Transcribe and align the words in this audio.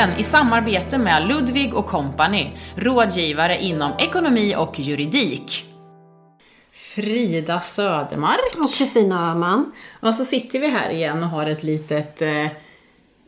Självledarpodden 0.00 0.20
i 0.20 0.24
samarbete 0.24 0.98
med 0.98 1.28
Ludvig 1.28 1.74
och 1.74 1.86
Company, 1.86 2.50
rådgivare 2.76 3.62
inom 3.62 3.92
ekonomi 3.98 4.54
och 4.56 4.80
juridik. 4.80 5.64
Frida 6.72 7.60
Södermark. 7.60 8.58
Och 8.58 8.72
Kristina 8.72 9.30
Öhman. 9.30 9.72
Och 10.00 10.14
så 10.14 10.24
sitter 10.24 10.58
vi 10.58 10.68
här 10.68 10.90
igen 10.90 11.22
och 11.22 11.28
har 11.28 11.46
ett 11.46 11.62
litet... 11.62 12.22
Eh, 12.22 12.46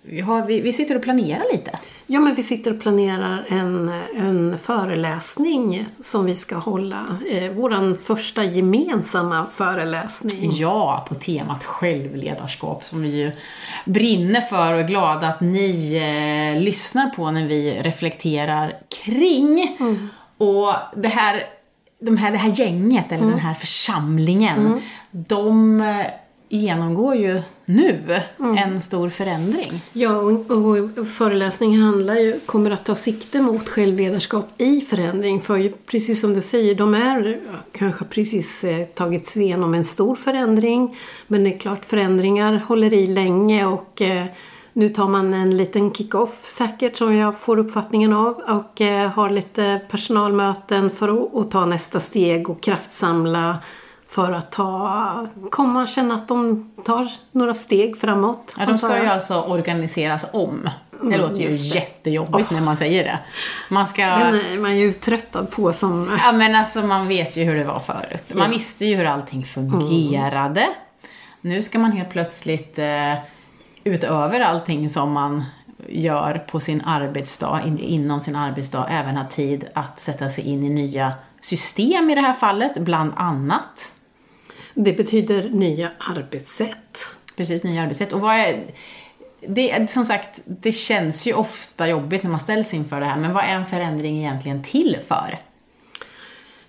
vi, 0.02 0.20
har, 0.20 0.47
vi, 0.47 0.61
vi 0.61 0.73
sitter 0.73 0.97
och 0.97 1.02
planerar 1.02 1.45
lite. 1.52 1.79
Ja, 2.06 2.20
men 2.20 2.34
vi 2.34 2.43
sitter 2.43 2.74
och 2.74 2.83
planerar 2.83 3.45
en, 3.48 3.93
en 4.16 4.59
föreläsning 4.59 5.87
som 6.01 6.24
vi 6.24 6.34
ska 6.34 6.56
hålla. 6.56 7.19
Eh, 7.30 7.51
Vår 7.52 7.97
första 7.97 8.45
gemensamma 8.45 9.46
föreläsning. 9.55 10.52
Ja, 10.57 11.07
på 11.09 11.15
temat 11.15 11.65
självledarskap 11.65 12.84
som 12.84 13.02
vi 13.02 13.09
ju 13.09 13.33
brinner 13.87 14.41
för 14.41 14.73
och 14.73 14.80
är 14.80 14.88
glada 14.88 15.29
att 15.29 15.41
ni 15.41 15.95
eh, 15.95 16.62
lyssnar 16.62 17.10
på 17.10 17.30
när 17.30 17.46
vi 17.46 17.82
reflekterar 17.82 18.77
kring. 19.05 19.79
Och 20.38 20.74
det 20.96 21.09
här, 21.09 21.45
de 22.01 22.16
här, 22.16 22.32
det 22.32 22.38
här 22.38 22.60
gänget, 22.60 23.12
eller 23.12 23.27
den 23.27 23.38
här 23.38 23.55
församlingen, 23.55 24.82
de 25.10 25.80
eh, 25.80 26.07
genomgår 26.56 27.15
ju 27.15 27.42
nu 27.65 28.20
en 28.59 28.80
stor 28.80 29.09
förändring. 29.09 29.83
Ja, 29.93 30.16
och, 30.16 30.51
och 30.51 31.06
föreläsningen 31.06 31.80
handlar 31.80 32.15
ju, 32.15 32.40
kommer 32.46 32.71
att 32.71 32.85
ta 32.85 32.95
sikte 32.95 33.40
mot 33.40 33.68
självledarskap 33.68 34.49
i 34.59 34.80
förändring. 34.80 35.40
För 35.40 35.57
ju, 35.57 35.73
precis 35.87 36.21
som 36.21 36.35
du 36.35 36.43
säger, 36.43 36.74
de 36.74 36.95
är 36.95 37.40
kanske 37.73 38.04
precis 38.04 38.65
eh, 38.65 38.87
sig 39.24 39.43
igenom 39.43 39.74
en 39.74 39.85
stor 39.85 40.15
förändring. 40.15 40.96
Men 41.27 41.45
det 41.45 41.54
är 41.54 41.59
klart, 41.59 41.85
förändringar 41.85 42.65
håller 42.66 42.93
i 42.93 43.07
länge 43.07 43.66
och 43.66 44.02
eh, 44.02 44.27
nu 44.73 44.88
tar 44.88 45.09
man 45.09 45.34
en 45.34 45.57
liten 45.57 45.95
kick-off 45.95 46.45
säkert 46.49 46.96
som 46.96 47.15
jag 47.15 47.40
får 47.40 47.59
uppfattningen 47.59 48.12
av 48.12 48.34
och 48.34 48.80
eh, 48.80 49.10
har 49.10 49.30
lite 49.30 49.80
personalmöten 49.90 50.90
för 50.90 51.40
att 51.40 51.51
ta 51.51 51.66
nästa 51.66 52.01
steg 52.01 52.51
och 52.51 52.62
kraftsamla 52.62 53.59
för 54.15 54.32
att 54.32 54.52
ta, 54.52 55.27
komma 55.51 55.87
känna 55.87 56.15
att 56.15 56.29
de 56.29 56.71
tar 56.85 57.09
några 57.32 57.55
steg 57.55 57.96
framåt. 58.01 58.55
Ja, 58.59 58.66
de 58.66 58.79
ska 58.79 59.02
ju 59.02 59.09
alltså 59.09 59.41
organiseras 59.43 60.27
om. 60.32 60.68
Det 60.91 61.07
Mm, 61.07 61.21
låter 61.21 61.37
ju 61.37 61.46
just 61.49 61.73
det. 61.73 61.79
jättejobbigt 61.79 62.51
när 62.51 62.60
man 62.60 62.77
säger 62.77 63.05
det. 63.05 63.18
Man 63.68 63.87
ska... 63.87 64.03
Den 64.06 64.34
är 64.34 64.59
man 64.60 64.77
ju 64.78 64.93
tröttad 64.93 65.50
på 65.50 65.72
som... 65.72 66.19
Ja 66.27 66.33
men 66.33 66.55
alltså 66.55 66.83
man 66.83 67.09
vet 67.09 67.37
ju 67.37 67.44
hur 67.44 67.55
det 67.56 67.65
var 67.65 67.81
förut. 67.81 68.25
Man 68.34 68.44
Ja. 68.44 68.50
visste 68.50 68.84
ju 68.87 68.97
hur 68.97 69.05
allting 69.05 69.44
fungerade. 69.44 70.69
Nu 71.41 71.62
ska 71.62 71.78
man 71.78 71.93
helt 71.93 72.10
plötsligt 72.10 72.78
eh, 72.78 73.15
utöver 73.84 74.41
allting 74.41 74.91
som 74.91 75.12
man 75.12 75.44
gör 75.88 76.38
på 76.50 76.60
sin 76.60 76.81
arbetsdag, 76.81 77.60
in, 77.66 77.78
inom 77.78 78.21
sin 78.21 78.37
arbetsdag, 78.37 78.87
även 78.91 79.16
ha 79.16 79.28
tid 79.28 79.65
att 79.75 80.00
sätta 80.00 80.28
sig 80.28 80.44
in 80.44 80.65
i 80.65 80.69
nya 80.71 81.12
system 81.41 82.10
i 82.10 82.15
det 82.15 82.21
här 82.21 82.33
fallet, 82.33 82.78
bland 82.78 83.12
annat. 83.16 83.93
Det 84.75 84.92
betyder 84.92 85.48
nya 85.48 85.91
arbetssätt. 85.98 87.09
Precis, 87.37 87.65
nya 87.65 87.82
arbetssätt. 87.82 88.12
Och 88.12 88.20
vad 88.20 88.34
är... 88.34 88.65
Det, 89.47 89.91
som 89.91 90.04
sagt, 90.04 90.41
det 90.44 90.72
känns 90.72 91.26
ju 91.26 91.34
ofta 91.34 91.88
jobbigt 91.88 92.22
när 92.22 92.31
man 92.31 92.41
ställs 92.41 92.75
inför 92.75 93.00
det 93.00 93.06
här, 93.06 93.16
men 93.16 93.32
vad 93.32 93.44
är 93.44 93.54
en 93.54 93.66
förändring 93.66 94.19
egentligen 94.19 94.62
till 94.62 94.98
för? 95.06 95.38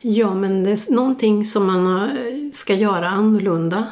Ja, 0.01 0.33
men 0.33 0.63
det 0.63 0.71
är 0.71 0.93
någonting 0.93 1.45
som 1.45 1.67
man 1.67 1.87
eh, 1.87 2.51
ska 2.53 2.73
göra 2.73 3.09
annorlunda. 3.09 3.87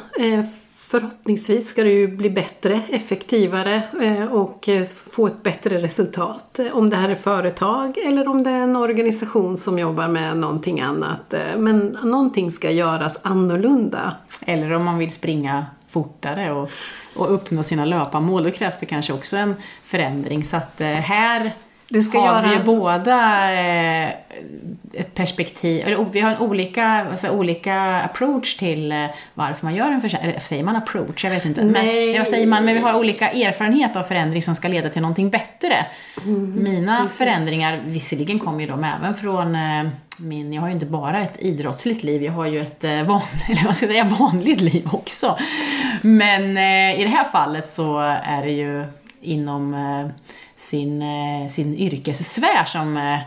Förhoppningsvis 0.92 1.68
ska 1.68 1.82
det 1.82 1.92
ju 1.92 2.08
bli 2.08 2.30
bättre, 2.30 2.82
effektivare 2.88 3.82
eh, 4.02 4.32
och 4.32 4.68
eh, 4.68 4.86
få 5.10 5.26
ett 5.26 5.42
bättre 5.42 5.78
resultat. 5.78 6.60
Om 6.72 6.90
det 6.90 6.96
här 6.96 7.08
är 7.08 7.14
företag 7.14 7.98
eller 7.98 8.28
om 8.28 8.42
det 8.42 8.50
är 8.50 8.60
en 8.60 8.76
organisation 8.76 9.58
som 9.58 9.78
jobbar 9.78 10.08
med 10.08 10.36
någonting 10.36 10.80
annat. 10.80 11.34
Eh, 11.34 11.58
men 11.58 11.98
någonting 12.02 12.52
ska 12.52 12.70
göras 12.70 13.20
annorlunda. 13.22 14.16
Eller 14.46 14.72
om 14.72 14.84
man 14.84 14.98
vill 14.98 15.12
springa 15.12 15.66
fortare 15.88 16.52
och, 16.52 16.70
och 17.16 17.34
uppnå 17.34 17.62
sina 17.62 17.84
löparmål, 17.84 18.44
då 18.44 18.50
krävs 18.50 18.80
det 18.80 18.86
kanske 18.86 19.12
också 19.12 19.36
en 19.36 19.54
förändring. 19.84 20.44
Så 20.44 20.56
att 20.56 20.80
här 20.80 21.52
du 21.92 22.02
ska 22.02 22.18
har 22.20 22.26
göra- 22.42 22.48
vi 22.48 22.54
ju 22.56 22.62
båda 22.62 23.52
eh, 23.52 24.08
ett 24.94 25.14
perspektiv, 25.14 25.86
eller 25.86 25.96
o- 26.00 26.06
vi 26.12 26.20
har 26.20 26.30
en 26.30 26.38
olika, 26.38 26.86
alltså, 27.10 27.28
olika 27.28 28.00
approach 28.02 28.56
till 28.56 28.92
eh, 28.92 29.06
varför 29.34 29.66
man 29.66 29.74
gör 29.74 29.86
en 29.90 30.00
förändring. 30.00 30.40
Säger 30.40 30.64
man 30.64 30.76
approach? 30.76 31.24
Jag 31.24 31.30
vet 31.30 31.44
inte. 31.44 31.64
Nej. 31.64 32.06
Men, 32.12 32.18
vad 32.18 32.26
säger 32.28 32.46
man? 32.46 32.64
Men 32.64 32.74
vi 32.74 32.80
har 32.80 32.94
olika 32.98 33.30
erfarenhet 33.30 33.96
av 33.96 34.02
förändring 34.02 34.42
som 34.42 34.54
ska 34.54 34.68
leda 34.68 34.88
till 34.88 35.02
någonting 35.02 35.30
bättre. 35.30 35.86
Mm, 36.24 36.62
Mina 36.62 37.08
förändringar, 37.08 37.80
visserligen 37.86 38.38
kommer 38.38 38.60
ju 38.60 38.66
de 38.66 38.84
även 38.84 39.14
från 39.14 39.54
eh, 39.54 39.84
min, 40.20 40.52
jag 40.52 40.60
har 40.62 40.68
ju 40.68 40.74
inte 40.74 40.86
bara 40.86 41.20
ett 41.22 41.42
idrottsligt 41.42 42.02
liv, 42.04 42.22
jag 42.22 42.32
har 42.32 42.46
ju 42.46 42.60
ett 42.60 42.84
van, 42.84 43.20
eller 43.48 43.64
vad 43.64 43.76
ska 43.76 43.86
jag 43.86 43.92
säga, 43.92 44.04
vanligt 44.04 44.60
liv 44.60 44.88
också. 44.92 45.38
Men 46.02 46.56
i 46.96 47.02
det 47.04 47.08
här 47.10 47.24
fallet 47.24 47.68
så 47.68 47.98
är 48.24 48.42
det 48.42 48.50
ju 48.52 48.84
inom 49.20 49.74
sin, 50.72 51.02
eh, 51.02 51.48
sin 51.48 51.76
yrkessfär 51.76 52.64
som 52.64 52.96
eh, 52.96 53.18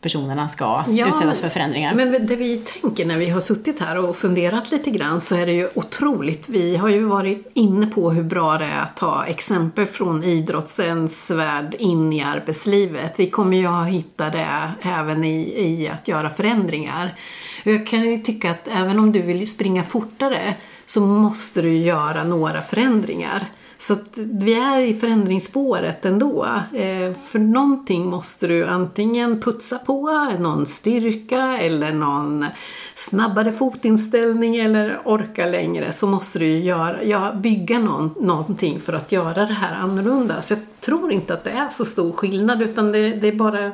personerna 0.00 0.48
ska 0.48 0.84
Ja, 0.88 1.08
utsättas 1.08 1.40
för 1.40 1.48
förändringar. 1.48 1.94
Men 1.94 2.26
det 2.26 2.36
vi 2.36 2.56
tänker 2.56 3.06
när 3.06 3.18
vi 3.18 3.28
har 3.28 3.40
suttit 3.40 3.80
här 3.80 3.98
och 3.98 4.16
funderat 4.16 4.70
lite 4.70 4.90
grann 4.90 5.20
så 5.20 5.36
är 5.36 5.46
det 5.46 5.52
ju 5.52 5.68
otroligt. 5.74 6.48
Vi 6.48 6.76
har 6.76 6.88
ju 6.88 7.04
varit 7.04 7.50
inne 7.54 7.86
på 7.86 8.10
hur 8.10 8.22
bra 8.22 8.58
det 8.58 8.64
är 8.64 8.80
att 8.82 8.96
ta 8.96 9.24
exempel 9.24 9.86
från 9.86 10.24
idrottens 10.24 11.30
värld 11.30 11.74
in 11.78 12.12
i 12.12 12.22
arbetslivet. 12.22 13.20
Vi 13.20 13.30
kommer 13.30 13.56
ju 13.56 13.66
ha 13.66 13.84
hittat 13.84 14.32
det 14.32 14.72
även 14.82 15.24
i, 15.24 15.64
i 15.66 15.88
att 15.88 16.08
göra 16.08 16.30
förändringar. 16.30 17.14
Jag 17.62 17.86
kan 17.86 18.02
ju 18.02 18.18
tycka 18.18 18.50
att 18.50 18.68
även 18.68 18.98
om 18.98 19.12
du 19.12 19.22
vill 19.22 19.50
springa 19.50 19.82
fortare 19.82 20.54
så 20.86 21.00
måste 21.00 21.62
du 21.62 21.76
göra 21.76 22.24
några 22.24 22.62
förändringar. 22.62 23.46
Så 23.86 23.92
att 23.92 24.10
vi 24.14 24.54
är 24.54 24.80
i 24.80 24.94
förändringsspåret 24.94 26.04
ändå. 26.04 26.44
Eh, 26.72 27.12
för 27.28 27.38
någonting 27.38 28.06
måste 28.06 28.46
du 28.46 28.64
antingen 28.64 29.40
putsa 29.40 29.78
på, 29.78 30.28
någon 30.38 30.66
styrka 30.66 31.58
eller 31.58 31.92
någon 31.92 32.46
snabbare 32.94 33.52
fotinställning 33.52 34.56
eller 34.56 34.98
orka 35.04 35.46
längre. 35.46 35.92
Så 35.92 36.06
måste 36.06 36.38
du 36.38 36.46
göra, 36.46 37.04
ja, 37.04 37.32
bygga 37.32 37.78
någon, 37.78 38.14
någonting 38.20 38.80
för 38.80 38.92
att 38.92 39.12
göra 39.12 39.46
det 39.46 39.54
här 39.54 39.74
annorlunda. 39.74 40.42
Så 40.42 40.54
jag 40.54 40.60
tror 40.80 41.12
inte 41.12 41.34
att 41.34 41.44
det 41.44 41.50
är 41.50 41.68
så 41.68 41.84
stor 41.84 42.12
skillnad 42.12 42.62
utan 42.62 42.92
det, 42.92 43.10
det 43.10 43.28
är 43.28 43.36
bara 43.36 43.72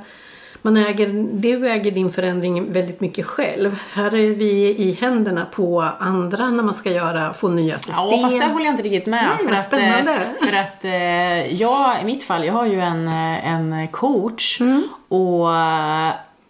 man 0.62 0.76
äger, 0.76 1.26
du 1.32 1.68
äger 1.68 1.90
din 1.90 2.10
förändring 2.12 2.72
väldigt 2.72 3.00
mycket 3.00 3.26
själv. 3.26 3.80
Här 3.92 4.14
är 4.14 4.28
vi 4.30 4.76
i 4.78 4.98
händerna 5.00 5.44
på 5.52 5.84
andra 5.98 6.48
när 6.50 6.62
man 6.62 6.74
ska 6.74 6.90
göra, 6.90 7.32
få 7.32 7.48
nya 7.48 7.78
system. 7.78 7.94
Ja, 8.10 8.18
fast 8.22 8.40
där 8.40 8.48
håller 8.48 8.64
jag 8.64 8.72
inte 8.72 8.82
riktigt 8.82 9.06
med. 9.06 9.28
Nej, 9.38 9.46
för, 9.46 9.54
att, 9.54 9.64
spännande. 9.64 10.12
eh, 10.14 10.46
för 10.46 10.56
att 10.56 10.84
eh, 10.84 11.54
jag, 11.54 12.00
i 12.02 12.04
mitt 12.04 12.24
fall, 12.24 12.44
jag 12.44 12.52
har 12.52 12.66
ju 12.66 12.80
en, 12.80 13.08
eh, 13.08 13.52
en 13.52 13.88
coach 13.88 14.60
Mm. 14.60 14.88
och 15.08 15.48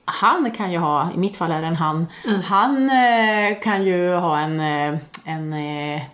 han 0.04 0.50
kan 0.56 0.72
ju 0.72 0.78
ha, 0.78 1.08
i 1.14 1.18
mitt 1.18 1.36
fall 1.36 1.52
är 1.52 1.60
det 1.60 1.66
en 1.66 1.76
han, 1.76 2.06
han 2.44 2.90
eh, 2.90 3.58
kan 3.62 3.84
ju 3.84 4.14
ha 4.14 4.38
en, 4.38 4.60
en 5.24 5.54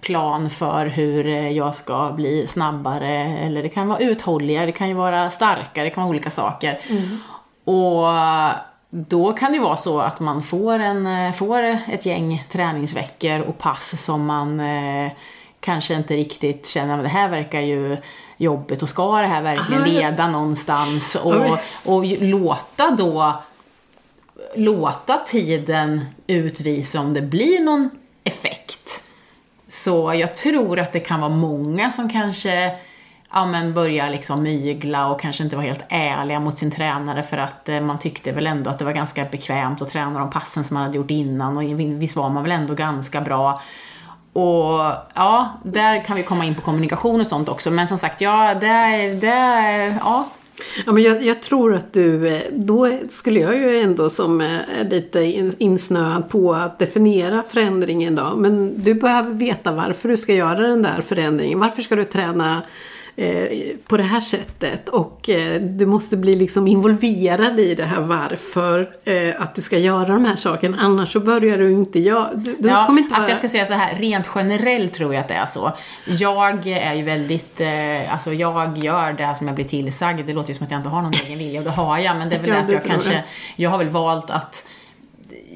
plan 0.00 0.50
för 0.50 0.86
hur 0.86 1.24
jag 1.50 1.74
ska 1.74 2.12
bli 2.16 2.46
snabbare 2.46 3.12
eller 3.44 3.62
det 3.62 3.69
kan 3.69 3.88
vara 3.88 3.99
uthålligare, 3.99 4.66
det 4.66 4.72
kan 4.72 4.88
ju 4.88 4.94
vara 4.94 5.31
starkare, 5.31 5.84
det 5.84 5.90
kan 5.90 6.02
vara 6.02 6.10
olika 6.10 6.31
saker. 6.31 6.78
Och 7.66 8.06
då 8.90 9.32
kan 9.32 9.52
det 9.52 9.58
vara 9.58 9.76
så 9.76 10.00
att 10.00 10.20
man 10.20 10.42
får, 10.42 10.78
en, 10.78 11.06
eh, 11.06 11.32
får 11.32 11.62
ett 11.62 12.06
gäng 12.06 12.44
träningsveckor 12.50 13.40
och 13.40 13.58
pass 13.58 14.04
som 14.04 14.26
man 14.26 14.60
eh, 14.60 15.12
kanske 15.60 15.94
inte 15.94 16.16
riktigt 16.16 16.66
känner 16.66 16.96
att 16.98 17.04
det 17.04 17.08
här 17.08 17.28
verkar 17.28 17.60
ju 17.60 17.96
jobbigt 18.36 18.82
och 18.82 18.88
ska 18.88 19.20
det 19.20 19.26
här 19.26 19.42
verkligen 19.42 19.82
Aha, 19.82 19.90
ja. 19.90 20.00
leda 20.00 20.28
någonstans? 20.28 21.14
Och, 21.14 21.58
och 21.84 22.04
låta 22.20 22.90
då 22.90 23.34
låta 24.54 25.16
tiden 25.16 26.04
utvisa 26.26 27.00
om 27.00 27.14
det 27.14 27.22
blir 27.22 27.64
någon 27.64 27.90
effekt. 28.24 29.02
Så 29.68 30.14
jag 30.14 30.36
tror 30.36 30.78
att 30.78 30.92
det 30.92 31.00
kan 31.00 31.20
vara 31.20 31.30
många 31.30 31.90
som 31.90 32.10
kanske 32.10 32.78
ja, 33.32 33.46
men 33.46 33.75
börja 33.75 34.08
liksom 34.08 34.43
mygla 34.43 35.08
och 35.08 35.20
kanske 35.20 35.44
inte 35.44 35.56
vara 35.56 35.67
helt 35.67 35.84
ärliga 35.88 36.40
mot 36.40 36.58
sin 36.58 36.70
tränare 36.70 37.23
för 37.23 37.38
att 37.38 37.69
eh, 37.69 37.81
man 37.81 37.99
tyckte 37.99 38.32
väl 38.32 38.46
ändå 38.46 38.70
att 38.70 38.78
det 38.78 38.84
var 38.84 38.93
ganska 38.93 39.25
bekvämt 39.25 39.82
att 39.82 39.88
träna 39.88 40.19
de 40.19 40.31
passen 40.31 40.64
som 40.64 40.75
man 40.75 40.82
hade 40.82 40.96
gjort 40.96 41.11
innan 41.11 41.56
och 41.56 41.62
visst 42.02 42.17
var 42.17 42.28
man 42.28 42.43
väl 42.43 42.52
ändå 42.52 42.75
ganska 42.75 43.20
bra. 43.20 43.62
Och 44.32 44.81
ja, 45.14 45.49
där 45.62 46.05
kan 46.05 46.17
vi 46.17 46.23
komma 46.23 46.44
in 46.44 46.55
på 46.55 46.62
kommunikation 46.62 47.20
och 47.20 47.26
sånt 47.26 47.49
också. 47.49 47.70
Men 47.70 47.88
som 47.88 47.99
sagt, 47.99 48.20
ja, 48.20 48.55
det, 48.55 49.12
det, 49.20 49.96
ja, 50.00 50.28
Ja, 50.87 50.93
men 50.93 51.02
jag, 51.02 51.23
jag 51.23 51.43
tror 51.43 51.75
att 51.75 51.93
du, 51.93 52.28
eh, 52.28 52.43
då 52.52 52.99
skulle 53.08 53.40
jag 53.40 53.56
ju 53.56 53.81
ändå 53.81 54.11
som 54.11 54.40
är 54.40 54.88
lite 54.90 55.20
insnöad 55.58 56.28
på 56.28 56.55
att 56.55 56.78
definiera 56.78 57.43
förändringen 57.43 58.14
då. 58.14 58.34
Men 58.37 58.82
du 58.82 58.94
behöver 58.94 59.34
veta 59.34 59.73
varför 59.73 60.08
du 60.08 60.17
ska 60.17 60.32
göra 60.32 60.69
den 60.69 60.82
där 60.82 61.00
förändringen. 61.00 61.58
Varför 61.58 61.82
ska 61.82 61.96
du 61.96 62.05
träna 62.05 62.62
på 63.86 63.96
det 63.96 64.02
här 64.02 64.20
sättet 64.20 64.88
och 64.88 65.28
eh, 65.28 65.60
du 65.60 65.86
måste 65.86 66.16
bli 66.16 66.36
liksom 66.36 66.66
involverad 66.68 67.60
i 67.60 67.74
det 67.74 67.84
här 67.84 68.00
varför 68.00 68.90
eh, 69.04 69.34
att 69.38 69.54
du 69.54 69.62
ska 69.62 69.78
göra 69.78 70.06
de 70.06 70.24
här 70.24 70.36
sakerna. 70.36 70.78
Annars 70.80 71.12
så 71.12 71.20
börjar 71.20 71.58
du 71.58 71.72
inte 71.72 71.98
göra... 71.98 72.34
Du, 72.34 72.56
du 72.58 72.68
Ja, 72.68 72.86
kommer 72.86 73.00
inte 73.02 73.14
alltså 73.14 73.30
jag 73.30 73.38
ska 73.38 73.48
säga 73.48 73.66
så 73.66 73.74
här, 73.74 73.94
rent 73.94 74.28
generellt 74.34 74.94
tror 74.94 75.14
jag 75.14 75.20
att 75.20 75.28
det 75.28 75.34
är 75.34 75.46
så. 75.46 75.72
Jag 76.04 76.66
är 76.66 76.94
ju 76.94 77.02
väldigt, 77.02 77.60
eh, 77.60 78.12
alltså 78.12 78.32
jag 78.32 78.78
gör 78.78 79.12
det 79.12 79.24
här 79.24 79.34
som 79.34 79.46
jag 79.46 79.56
blir 79.56 79.68
tillsagd. 79.68 80.26
Det 80.26 80.32
låter 80.32 80.48
ju 80.48 80.54
som 80.54 80.64
att 80.64 80.70
jag 80.70 80.78
inte 80.78 80.88
har 80.88 81.02
någon 81.02 81.14
egen 81.26 81.38
vilja 81.38 81.60
och 81.60 81.64
det 81.64 81.70
har 81.70 81.98
jag, 81.98 82.16
men 82.16 82.28
det 82.28 82.36
är 82.36 82.40
väl 82.40 82.50
Ja, 82.50 82.56
att 82.56 82.72
jag 82.72 82.84
kanske, 82.84 83.12
jag. 83.12 83.22
jag 83.56 83.70
har 83.70 83.78
väl 83.78 83.88
valt 83.88 84.30
att 84.30 84.66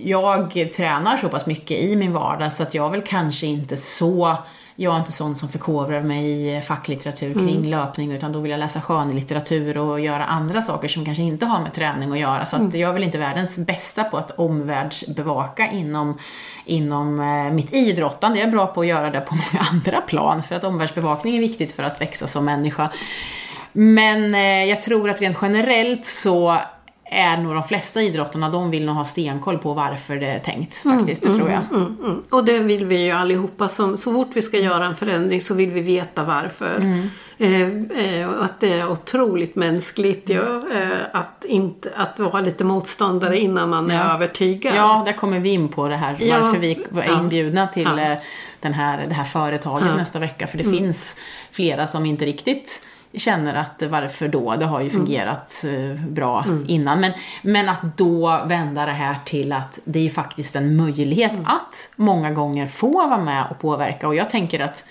jag 0.04 0.68
tränar 0.76 1.16
så 1.16 1.28
pass 1.28 1.46
mycket 1.46 1.78
i 1.78 1.96
min 1.96 2.12
vardag 2.12 2.52
så 2.52 2.62
att 2.62 2.74
jag 2.74 2.90
väl 2.90 3.02
kanske 3.02 3.46
inte 3.46 3.76
så 3.76 4.36
jag 4.82 4.94
är 4.94 4.98
inte 4.98 5.12
sån 5.12 5.36
som 5.36 5.48
förkovrar 5.48 6.02
mig 6.02 6.56
i 6.56 6.60
facklitteratur 6.62 7.34
kring 7.34 7.48
Mm. 7.56 7.64
löpning 7.70 8.12
utan 8.12 8.32
då 8.32 8.40
vill 8.40 8.50
jag 8.50 8.60
läsa 8.60 8.80
skönlitteratur 8.80 9.78
och 9.78 10.00
göra 10.00 10.24
andra 10.24 10.62
saker 10.62 10.88
som 10.88 11.04
kanske 11.04 11.22
inte 11.22 11.46
har 11.46 11.60
med 11.60 11.72
träning 11.74 12.12
att 12.12 12.18
göra. 12.18 12.44
Så 12.44 12.56
Mm. 12.56 12.68
att 12.68 12.74
jag 12.74 12.88
är 12.88 12.92
väl 12.94 13.02
inte 13.04 13.18
världens 13.18 13.58
bästa 13.58 14.04
på 14.04 14.16
att 14.16 14.30
omvärldsbevaka 14.30 15.70
inom, 15.70 16.18
inom 16.64 17.20
eh, 17.20 17.52
mitt 17.52 17.74
idrottande. 17.74 18.38
Jag 18.38 18.48
är 18.48 18.52
bra 18.52 18.66
på 18.66 18.80
att 18.80 18.86
göra 18.86 19.10
det 19.10 19.20
på 19.20 19.34
många 19.52 19.64
andra 19.70 20.00
plan 20.00 20.42
för 20.42 20.56
att 20.56 20.64
omvärldsbevakning 20.64 21.36
är 21.36 21.40
viktigt 21.40 21.72
för 21.72 21.82
att 21.82 22.00
växa 22.00 22.26
som 22.26 22.44
människa. 22.44 22.90
Men 23.72 24.34
eh, 24.34 24.64
jag 24.64 24.82
tror 24.82 25.10
att 25.10 25.20
rent 25.20 25.36
generellt 25.42 26.06
så 26.06 26.58
är 27.12 27.36
nog 27.36 27.54
de 27.54 27.62
flesta 27.62 28.02
idrottarna, 28.02 28.50
de 28.50 28.70
vill 28.70 28.86
nog 28.86 28.94
ha 28.94 29.04
stenkoll 29.04 29.58
på 29.58 29.74
varför 29.74 30.16
det 30.16 30.26
är 30.26 30.38
tänkt 30.38 30.74
faktiskt, 30.74 31.22
det 31.22 31.34
tror 31.34 31.50
jag. 31.50 31.62
Mm, 31.70 31.96
mm. 32.04 32.22
Och 32.30 32.44
det 32.44 32.58
vill 32.58 32.86
vi 32.86 33.04
ju 33.04 33.10
allihopa. 33.10 33.68
Som, 33.68 33.96
så 33.96 34.12
fort 34.12 34.28
vi 34.32 34.42
ska 34.42 34.58
göra 34.58 34.86
en 34.86 34.94
förändring 34.96 35.40
så 35.40 35.54
vill 35.54 35.70
vi 35.70 35.80
veta 35.80 36.24
varför. 36.24 36.76
Mm. 36.76 37.08
Eh, 37.38 38.22
eh, 38.22 38.28
att 38.40 38.60
det 38.60 38.72
är 38.72 38.90
otroligt 38.90 39.56
mänskligt 39.56 40.28
ja, 40.28 40.40
eh, 40.74 40.90
att, 41.12 41.44
inte, 41.44 41.92
att 41.96 42.18
vara 42.18 42.40
lite 42.40 42.64
motståndare 42.64 43.38
innan 43.38 43.70
man 43.70 43.90
är 43.90 43.94
Ja. 43.94 44.14
övertygad. 44.14 44.74
Ja, 44.76 45.02
där 45.06 45.12
kommer 45.12 45.38
vi 45.38 45.50
in 45.50 45.68
på 45.68 45.88
det 45.88 45.96
här, 45.96 46.16
Ja. 46.20 46.38
varför 46.40 46.58
vi 46.58 46.84
Ja. 46.94 47.20
inbjudna 47.20 47.66
till 47.66 47.98
eh, 47.98 48.12
den 48.60 48.74
här, 48.74 49.04
det 49.08 49.14
här 49.14 49.24
företaget 49.24 49.96
nästa 49.96 50.18
vecka. 50.18 50.46
För 50.46 50.58
det 50.58 50.64
finns 50.64 51.16
flera 51.52 51.86
som 51.86 52.06
inte 52.06 52.24
riktigt 52.24 52.86
känner 53.14 53.54
att 53.54 53.82
varför 53.82 54.28
då? 54.28 54.56
Det 54.56 54.66
har 54.66 54.80
ju 54.80 54.90
fungerat 54.90 55.64
eh, 55.64 56.04
bra 56.04 56.44
innan. 56.66 57.00
Men, 57.00 57.12
men 57.42 57.68
att 57.68 57.96
då 57.96 58.44
vända 58.46 58.86
det 58.86 58.92
här 58.92 59.16
till 59.24 59.52
att 59.52 59.78
det 59.84 60.06
är 60.06 60.10
faktiskt 60.10 60.56
en 60.56 60.76
möjlighet 60.76 61.32
att 61.44 61.90
många 61.96 62.30
gånger 62.30 62.68
få 62.68 63.08
vara 63.08 63.18
med 63.18 63.44
och 63.50 63.58
påverka. 63.58 64.08
Och 64.08 64.14
jag 64.14 64.30
tänker 64.30 64.60
att 64.60 64.84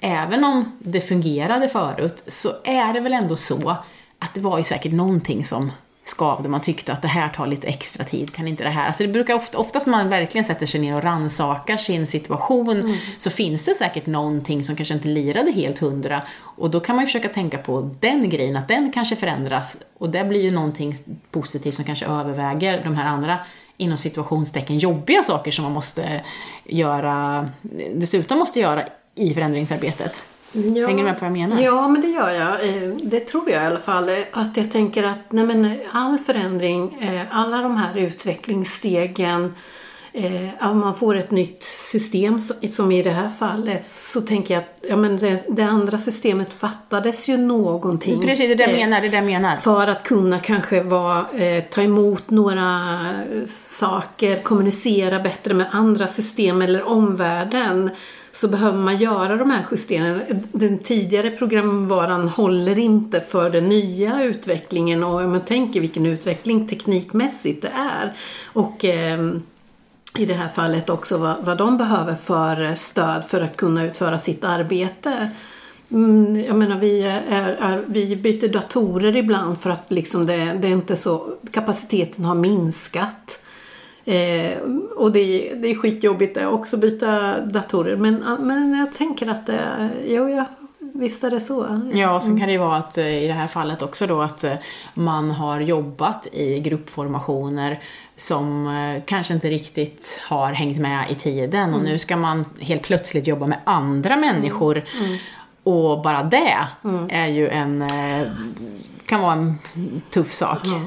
även 0.00 0.44
om 0.44 0.78
det 0.78 1.00
fungerade 1.00 1.68
förut 1.68 2.24
så 2.26 2.52
är 2.64 2.92
det 2.92 3.00
väl 3.00 3.14
ändå 3.14 3.36
så 3.36 3.76
att 4.18 4.34
det 4.34 4.40
var 4.40 4.58
ju 4.58 4.64
säkert 4.64 4.92
någonting 4.92 5.44
som 5.44 5.72
skavde. 6.10 6.48
Man 6.48 6.60
tyckte 6.60 6.92
att 6.92 7.02
det 7.02 7.08
här 7.08 7.28
tar 7.28 7.46
lite 7.46 7.66
extra 7.66 8.04
tid, 8.04 8.34
kan 8.34 8.48
inte 8.48 8.64
det 8.64 8.70
här? 8.70 8.86
Alltså 8.86 9.02
det 9.02 9.08
brukar 9.08 9.34
ofta, 9.34 9.58
oftast 9.58 9.86
när 9.86 9.96
man 9.96 10.08
verkligen 10.08 10.44
sätter 10.44 10.66
sig 10.66 10.80
ner 10.80 10.96
och 10.96 11.02
rannsakar 11.02 11.76
sin 11.76 12.06
situation 12.06 12.98
så 13.18 13.30
finns 13.30 13.64
det 13.64 13.74
säkert 13.74 14.06
någonting 14.06 14.64
som 14.64 14.76
kanske 14.76 14.94
inte 14.94 15.08
lirade 15.08 15.50
helt 15.50 15.78
hundra. 15.78 16.22
Och 16.40 16.70
då 16.70 16.80
kan 16.80 16.96
man 16.96 17.02
ju 17.02 17.06
försöka 17.06 17.28
tänka 17.28 17.58
på 17.58 17.90
den 18.00 18.30
grejen, 18.30 18.56
att 18.56 18.68
den 18.68 18.92
kanske 18.92 19.16
förändras. 19.16 19.78
Och 19.98 20.10
det 20.10 20.24
blir 20.24 20.42
ju 20.42 20.50
någonting 20.50 20.94
positivt 21.30 21.74
som 21.74 21.84
kanske 21.84 22.06
överväger 22.06 22.84
de 22.84 22.96
här 22.96 23.06
andra 23.06 23.38
inom 23.76 23.98
situationstecken 23.98 24.78
jobbiga 24.78 25.22
saker 25.22 25.50
som 25.50 25.62
man 25.62 25.72
måste 25.72 26.22
göra, 26.64 27.48
dessutom 27.94 28.38
måste 28.38 28.60
göra 28.60 28.84
i 29.14 29.34
förändringsarbetet. 29.34 30.22
Ja. 30.52 30.86
Hänger 30.86 30.98
du 30.98 31.04
med 31.04 31.18
på 31.18 31.24
vad 31.24 31.38
jag 31.38 31.48
menar? 31.48 31.62
Ja, 31.62 31.88
men 31.88 32.00
det 32.00 32.08
gör 32.08 32.30
jag. 32.30 32.68
Eh, 32.68 32.90
Det 33.02 33.20
tror 33.20 33.50
jag 33.50 33.62
i 33.62 33.66
alla 33.66 33.80
fall. 33.80 34.08
Eh, 34.08 34.14
Att 34.32 34.56
jag 34.56 34.70
tänker 34.72 35.04
att 35.04 35.32
nej 35.32 35.44
men, 35.46 35.78
all 35.92 36.18
förändring, 36.18 36.98
eh, 37.00 37.20
alla 37.30 37.62
de 37.62 37.76
här 37.76 37.98
utvecklingsstegen, 37.98 39.54
eh, 40.12 40.68
om 40.70 40.78
man 40.80 40.94
får 40.94 41.14
ett 41.16 41.30
nytt 41.30 41.62
system 41.62 42.38
som 42.70 42.92
i 42.92 43.02
det 43.02 43.10
här 43.10 43.28
fallet 43.28 43.86
så 43.88 44.20
tänker 44.20 44.54
jag 44.54 44.60
att 44.62 44.84
ja, 44.88 44.96
men 44.96 45.18
det, 45.18 45.44
det 45.48 45.62
andra 45.62 45.98
systemet 45.98 46.52
fattades 46.52 47.28
ju 47.28 47.36
någonting. 47.36 48.20
Precis, 48.20 48.46
det 48.46 48.52
är 48.52 48.56
det 48.56 48.62
jag 48.62 48.72
eh, 48.72 48.76
menar. 48.88 49.00
Det 49.00 49.06
jag 49.16 49.24
menar. 49.24 49.56
För 49.56 49.86
att 49.86 50.02
kunna 50.02 50.40
kanske 50.40 50.82
vara, 50.82 51.26
eh, 51.34 51.64
ta 51.64 51.82
emot 51.82 52.30
några 52.30 52.80
eh, 53.32 53.44
saker, 53.46 54.42
kommunicera 54.42 55.18
bättre 55.20 55.54
med 55.54 55.66
andra 55.72 56.06
system 56.08 56.62
eller 56.62 56.88
omvärlden 56.88 57.90
så 58.40 58.48
behöver 58.48 58.78
man 58.78 58.96
göra 58.96 59.36
de 59.36 59.50
här 59.50 59.66
justeringarna. 59.70 60.20
Den 60.52 60.78
tidigare 60.78 61.30
programvaran 61.30 62.28
håller 62.28 62.78
inte 62.78 63.20
för 63.20 63.50
den 63.50 63.68
nya 63.68 64.24
utvecklingen 64.24 65.04
och 65.04 65.20
om 65.20 65.30
man 65.30 65.40
tänker 65.40 65.80
vilken 65.80 66.06
utveckling 66.06 66.68
teknikmässigt 66.68 67.62
det 67.62 67.72
är. 67.74 68.12
Och 68.44 68.84
ehm, 68.84 69.42
i 70.18 70.26
det 70.26 70.34
här 70.34 70.48
fallet 70.48 70.90
också 70.90 71.18
vad, 71.18 71.36
vad 71.44 71.58
de 71.58 71.78
behöver 71.78 72.14
för 72.14 72.74
stöd 72.74 73.24
för 73.24 73.40
att 73.40 73.56
kunna 73.56 73.84
utföra 73.84 74.18
sitt 74.18 74.44
arbete. 74.44 75.30
Mm, 75.90 76.44
jag 76.44 76.56
menar 76.56 76.78
vi, 76.78 77.02
är, 77.02 77.56
är, 77.60 77.82
vi 77.86 78.16
byter 78.16 78.48
datorer 78.48 79.16
ibland 79.16 79.60
för 79.60 79.70
att 79.70 79.90
liksom 79.90 80.26
det, 80.26 80.58
det 80.60 80.68
är 80.68 80.72
inte 80.72 80.96
så, 80.96 81.34
kapaciteten 81.50 82.24
har 82.24 82.34
minskat. 82.34 83.40
Eh, 84.08 84.58
och 84.96 85.12
det, 85.12 85.20
är- 85.20 85.56
det 85.56 85.68
är 85.70 85.74
skitjobbigt 85.74 86.34
det 86.34 86.46
också 86.46 86.76
byta 86.76 87.40
datorer. 87.40 87.96
Men, 87.96 88.24
men 88.40 88.78
jag 88.78 88.92
tänker 88.92 89.26
att 89.30 89.46
det, 89.46 89.88
jo, 90.06 90.28
ja, 90.28 90.44
visst 90.78 91.24
är 91.24 91.30
det 91.30 91.40
så. 91.40 91.80
Ja, 91.94 92.16
och 92.16 92.22
sen 92.22 92.38
kan 92.38 92.46
det 92.46 92.52
ju 92.52 92.58
vara 92.58 92.76
att 92.76 92.98
eh, 92.98 93.24
i 93.24 93.26
det 93.26 93.32
här 93.32 93.46
fallet 93.46 93.82
också 93.82 94.06
då 94.06 94.20
att 94.20 94.44
eh, 94.44 94.52
man 94.94 95.30
har 95.30 95.60
jobbat 95.60 96.26
i 96.32 96.60
gruppformationer 96.60 97.80
som 98.16 98.66
eh, 98.66 99.02
kanske 99.06 99.34
inte 99.34 99.48
riktigt 99.50 100.20
har 100.28 100.52
hängt 100.52 100.78
med 100.78 101.10
i 101.10 101.14
tiden. 101.14 101.74
Och 101.74 101.82
nu 101.84 101.98
ska 101.98 102.16
man 102.16 102.44
helt 102.60 102.82
plötsligt 102.82 103.26
jobba 103.26 103.46
med 103.46 103.58
andra 103.64 104.16
människor. 104.16 104.84
Och 105.62 106.02
bara 106.02 106.22
det 106.22 106.56
är 107.08 107.26
ju 107.26 107.48
en, 107.48 107.82
eh, 107.82 108.26
kan 109.06 109.20
vara 109.20 109.32
en 109.32 109.54
tuff 110.10 110.32
sak. 110.32 110.58
Ja, 110.64 110.80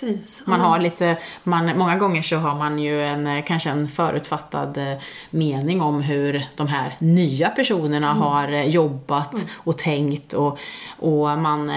precis. 0.00 0.42
Man 0.44 0.60
har 0.60 0.78
lite, 0.78 1.16
man, 1.44 1.78
många 1.78 1.96
gånger 1.96 2.22
så 2.22 2.36
har 2.36 2.54
man 2.54 2.78
ju 2.78 3.04
en, 3.04 3.26
eh, 3.26 3.44
kanske 3.44 3.70
en 3.70 3.88
förutfattad 3.88 4.78
eh, 4.78 4.98
mening 5.30 5.80
om 5.82 6.02
hur 6.02 6.46
de 6.56 6.68
här 6.68 6.96
nya 6.98 7.48
personerna 7.48 8.12
har 8.12 8.52
eh, 8.52 8.64
jobbat 8.64 9.46
och 9.56 9.78
tänkt 9.78 10.32
och, 10.32 10.58
och 10.98 11.38
man, 11.38 11.68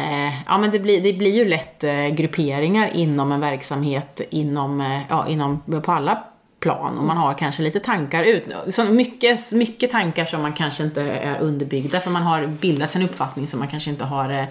ja 0.48 0.58
men 0.58 0.72
det 0.72 0.80
blir, 0.80 1.02
det 1.02 1.14
blir 1.14 1.36
ju 1.36 1.46
lätt 1.46 1.84
grupperingar 2.12 2.90
inom 2.94 3.32
en 3.32 3.40
verksamhet 3.40 4.22
inom, 4.30 5.02
ja, 5.10 5.28
inom, 5.28 5.62
på 5.86 5.92
alla 5.92 6.24
plan. 6.60 6.98
Och 6.98 7.04
man 7.04 7.18
har 7.18 7.34
kanske 7.34 7.64
lite 7.64 7.80
tankar 7.80 8.24
ut, 8.24 8.44
så 8.70 8.84
mycket, 8.84 9.52
mycket 9.52 9.92
tankar 9.92 10.26
som 10.26 10.42
man 10.42 10.54
kanske 10.54 10.84
inte 10.84 11.02
är 11.02 11.40
underbyggda 11.40 12.00
för 12.00 12.12
man 12.12 12.24
har 12.24 12.48
bildat 12.48 12.90
sin 12.90 13.02
uppfattning 13.02 13.48
som 13.48 13.60
man 13.60 13.68
kanske 13.68 13.90
inte 13.90 14.06
har 14.06 14.48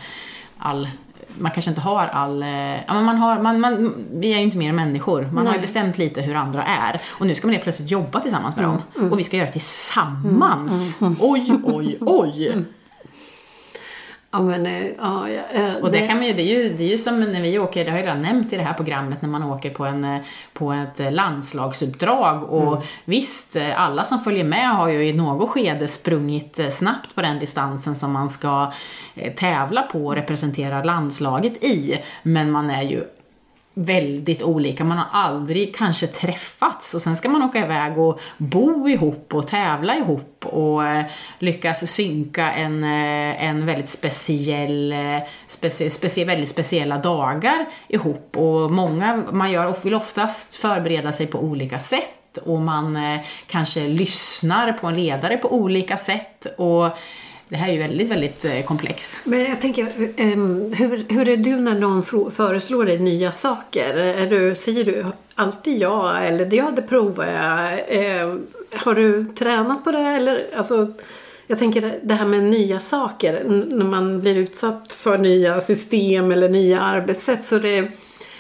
all 0.59 0.89
man 1.39 1.51
kanske 1.51 1.71
inte 1.71 1.81
har 1.81 2.07
all... 2.07 2.43
eh, 2.43 2.49
Ja, 2.87 2.95
men 2.95 3.05
man 3.05 3.19
har, 3.19 3.39
man, 3.43 3.61
man, 3.61 3.95
vi 4.13 4.33
är 4.33 4.39
ju 4.39 4.43
inte 4.45 4.57
mer 4.57 4.69
än 4.69 4.77
människor. 4.77 5.23
Man 5.23 5.37
har 5.37 5.45
ju 5.45 5.51
Nej. 5.59 5.61
bestämt 5.61 5.99
lite 5.99 6.21
hur 6.21 6.35
andra 6.35 6.65
är. 6.65 7.01
Och 7.09 7.27
nu 7.27 7.35
ska 7.35 7.47
man 7.47 7.53
helt 7.53 7.63
plötsligt 7.65 7.91
jobba 7.91 8.21
tillsammans 8.21 8.57
med 8.57 8.65
dem. 8.65 8.83
Och 9.11 9.19
vi 9.19 9.25
ska 9.25 9.37
göra 9.37 9.47
det 9.47 9.53
tillsammans. 9.53 10.99
Oj, 11.21 11.53
oj, 11.65 11.99
oj. 12.01 12.65
Ja, 14.35 14.43
men, 14.43 14.65
ja, 14.99 15.29
ja, 15.29 15.43
eh, 15.53 15.75
Och 15.75 15.91
det, 15.91 16.07
kan 16.07 16.17
man 16.17 16.27
ju, 16.27 16.33
det, 16.33 16.43
är 16.43 16.63
ju, 16.63 16.69
det 16.69 16.85
är 16.85 16.89
ju 16.89 16.99
som 16.99 17.21
när 17.21 17.41
vi 17.41 17.59
åker, 17.59 17.85
det 17.85 17.91
har 17.91 17.99
jag 17.99 18.07
redan 18.07 18.23
nämnt 18.23 18.53
i 18.53 18.57
det 18.57 18.63
här 18.63 18.75
programmet, 18.75 19.23
när 19.23 19.29
man 19.29 19.43
åker 19.43 19.71
på, 19.71 19.85
en, 19.85 20.05
eh, 20.05 20.21
på 20.53 20.73
ett 20.73 21.01
eh, 21.01 21.13
landslagsuppdrag. 21.13 22.43
Och 22.43 22.85
visst, 23.05 23.57
eh, 23.57 23.81
alla 23.81 24.05
som 24.05 24.21
följer 24.21 24.45
med 24.45 24.77
har 24.77 24.89
ju 24.89 25.05
i 25.07 25.13
något 25.13 25.51
skede 25.51 25.89
sprungit 25.89 26.61
snabbt 26.73 27.15
på 27.15 27.23
den 27.23 27.39
distansen 27.39 27.97
som 27.97 28.13
man 28.13 28.29
ska 28.29 28.73
tävla 29.37 29.83
på 29.83 30.07
och 30.07 30.15
representera 30.15 30.85
landslaget 30.85 31.65
i. 31.65 31.99
Men 32.23 32.51
man 32.51 32.71
är 32.71 32.83
ju 32.83 33.05
väldigt 33.75 34.43
olika. 34.43 34.85
Man 34.85 34.99
har 34.99 35.07
aldrig 35.13 35.77
kanske 35.77 36.07
träffats 36.07 36.95
och 36.95 37.03
sen 37.03 37.17
ska 37.17 37.29
man 37.29 37.43
åka 37.43 37.59
iväg 37.59 37.99
och 37.99 38.21
bo 38.39 38.89
ihop 38.89 39.35
och 39.35 39.47
tävla 39.47 39.97
ihop 39.97 40.47
och 40.47 40.87
eh, 40.87 41.05
lyckas 41.39 41.91
synka 41.91 42.53
en, 42.53 42.85
eh, 42.85 43.45
en 43.45 43.67
väldigt 43.67 43.89
speciell, 43.89 44.93
eh, 44.93 45.19
specie, 45.47 45.91
specie, 45.91 46.25
väldigt 46.25 46.49
speciella 46.49 46.99
dagar 46.99 47.67
ihop 47.89 48.37
och 48.37 48.71
många, 48.71 49.25
man 49.33 49.53
gör, 49.53 49.77
vill 49.83 49.95
oftast 49.95 50.55
förbereda 50.55 51.13
sig 51.13 51.27
på 51.27 51.39
olika 51.39 51.79
sätt 51.79 52.39
och 52.45 52.61
man 52.61 52.99
kanske 53.47 53.89
lyssnar 53.89 54.73
på 54.73 54.87
en 54.87 54.97
ledare 54.97 55.37
på 55.37 55.55
olika 55.55 55.97
sätt 55.97 56.47
och 56.59 56.89
det 57.53 57.59
här 57.59 57.69
är 57.69 57.73
ju 57.73 57.79
väldigt, 57.79 58.11
väldigt 58.11 58.45
eh, 58.45 58.63
komplext. 58.63 59.21
Men 59.25 59.41
jag 59.41 59.61
tänker, 59.61 59.87
ehm, 60.17 60.73
hur, 60.73 61.05
hur 61.09 61.29
är 61.29 61.37
du 61.37 61.57
när 61.57 61.75
någon 61.75 62.31
föreslår 62.31 62.85
dig 62.85 62.99
nya 62.99 63.33
saker? 63.33 63.95
Är 63.97 64.27
du, 64.27 64.55
säger 64.55 64.85
du 64.85 65.07
alltid 65.35 65.79
ja 65.79 66.19
eller 66.19 66.55
ja 66.55 66.73
det 66.77 66.83
provar 66.83 67.27
jag? 67.27 67.81
Ehm, 67.89 68.47
har 68.73 68.95
du 68.95 69.25
tränat 69.25 69.85
på 69.85 69.91
det 69.93 69.99
eller? 69.99 70.47
Alltså, 70.57 70.93
jag 71.47 71.59
tänker 71.59 71.99
det 72.03 72.15
här 72.15 72.27
med 72.27 72.43
nya 72.43 72.81
saker. 72.81 73.45
När 73.69 73.85
man 73.85 74.21
blir 74.21 74.37
utsatt 74.37 74.93
för 74.93 75.19
nya 75.19 75.61
system 75.61 76.31
eller 76.31 76.49
nya 76.49 76.81
arbetssätt. 76.81 77.45
Så 77.45 77.59
det, 77.59 77.89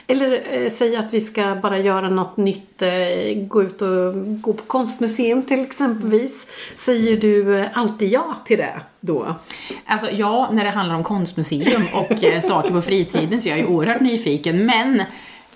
eller 0.07 0.43
eh, 0.51 0.71
säg 0.71 0.97
att 0.97 1.13
vi 1.13 1.21
ska 1.21 1.55
bara 1.55 1.79
göra 1.79 2.09
något 2.09 2.37
nytt. 2.37 2.83
Eh, 2.83 3.35
gå 3.37 3.63
ut 3.63 3.83
och 3.83 4.15
gå 4.41 4.53
på 4.53 4.63
konstmuseum 4.63 5.43
till 5.43 5.63
exempelvis. 5.63 6.47
Säger 6.77 7.17
du 7.17 7.59
eh, 7.59 7.67
alltid 7.73 8.09
ja 8.09 8.37
till 8.45 8.59
det 8.59 8.81
då? 9.01 9.37
Alltså 9.87 10.11
ja, 10.11 10.51
när 10.53 10.65
det 10.65 10.71
handlar 10.71 10.95
om 10.95 11.05
konstmuseum 11.05 11.83
och 11.95 12.25
eh, 12.25 12.41
saker 12.41 12.71
på 12.71 12.83
fritiden 12.83 13.41
så 13.41 13.49
är 13.49 13.51
jag 13.51 13.59
ju 13.59 13.67
oerhört 13.67 14.01
nyfiken. 14.01 14.67
Men 14.67 15.03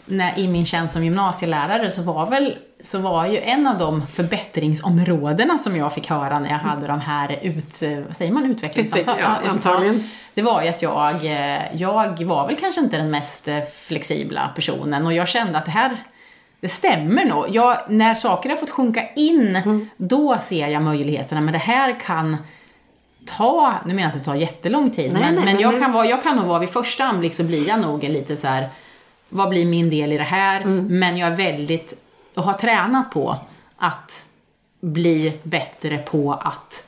när, 0.05 0.39
i 0.39 0.49
min 0.49 0.67
tjänst 0.67 0.95
som 0.95 1.05
gymnasielärare 1.05 1.91
så 1.91 2.03
var 2.03 2.31
väl 2.31 2.55
så 2.83 2.99
var 2.99 3.27
ju 3.27 3.39
en 3.41 3.67
av 3.67 3.79
de 3.79 4.07
förbättringsområdena 4.07 5.59
som 5.59 5.77
jag 5.77 5.93
fick 5.95 6.11
höra 6.11 6.39
när 6.39 6.51
jag 6.51 6.59
hade 6.59 6.87
de 6.87 7.01
här 7.01 7.39
ut, 7.43 7.83
eh, 7.83 7.99
vad 8.07 8.17
säger 8.17 8.33
man, 8.33 8.47
utvecklingssamtal? 8.51 9.15
Utveck- 9.15 9.21
ja, 9.23 9.39
Ja, 9.45 9.51
antagligen. 9.51 10.11
Det 10.35 10.43
var 10.43 10.63
ju 10.63 10.69
att 10.69 10.83
jag, 10.83 11.15
eh, 11.25 11.77
jag 11.77 12.23
var 12.25 12.47
väl 12.47 12.57
kanske 12.57 12.81
inte 12.81 12.97
den 12.97 13.11
mest 13.11 13.49
eh, 13.49 13.59
flexibla 13.81 14.51
personen 14.55 15.07
och 15.07 15.13
jag 15.13 15.29
kände 15.29 15.59
att 15.59 15.65
det 15.65 15.71
här 15.71 15.97
det 16.61 16.69
stämmer 16.69 17.25
nog. 17.25 17.47
Jag, 17.51 17.79
när 17.89 18.15
saker 18.15 18.49
har 18.51 18.57
fått 18.57 18.71
sjunka 18.71 19.09
in, 19.17 19.57
Mm. 19.57 19.89
då 19.97 20.39
ser 20.39 20.69
jag 20.69 20.83
möjligheterna. 20.83 21.41
Men 21.41 21.53
det 21.53 21.59
här 21.59 22.01
kan 22.01 22.37
ta, 23.37 23.75
nu 23.87 23.95
menar 23.95 24.03
jag 24.03 24.09
att 24.09 24.25
det 24.25 24.31
tar 24.31 24.35
jättelång 24.35 24.91
tid, 24.91 25.13
Nej, 25.13 25.23
men, 25.23 25.35
nej, 25.35 25.45
men, 25.45 25.55
men 25.55 25.63
jag, 25.63 25.81
kan 25.81 25.93
vara, 25.93 26.07
jag 26.07 26.23
kan 26.23 26.37
nog 26.37 26.47
vara, 26.47 26.59
vid 26.59 26.69
första 26.71 27.05
anblick 27.05 27.35
så 27.35 27.43
blir 27.45 27.69
jag 27.69 27.81
nog 27.81 28.03
lite 28.05 28.37
så 28.37 28.47
här. 28.49 28.69
vad 29.29 29.49
blir 29.49 29.67
min 29.67 29.91
del 29.91 30.13
i 30.13 30.19
det 30.19 30.23
här? 30.25 30.61
Mm. 30.61 30.99
Men 30.99 31.17
jag 31.17 31.33
är 31.33 31.37
väldigt, 31.37 31.95
och 32.37 32.43
har 32.43 32.53
tränat 32.53 33.11
på 33.11 33.37
att 33.77 34.27
bli 34.81 35.39
bättre 35.43 35.99
på 35.99 36.33
att 36.33 36.87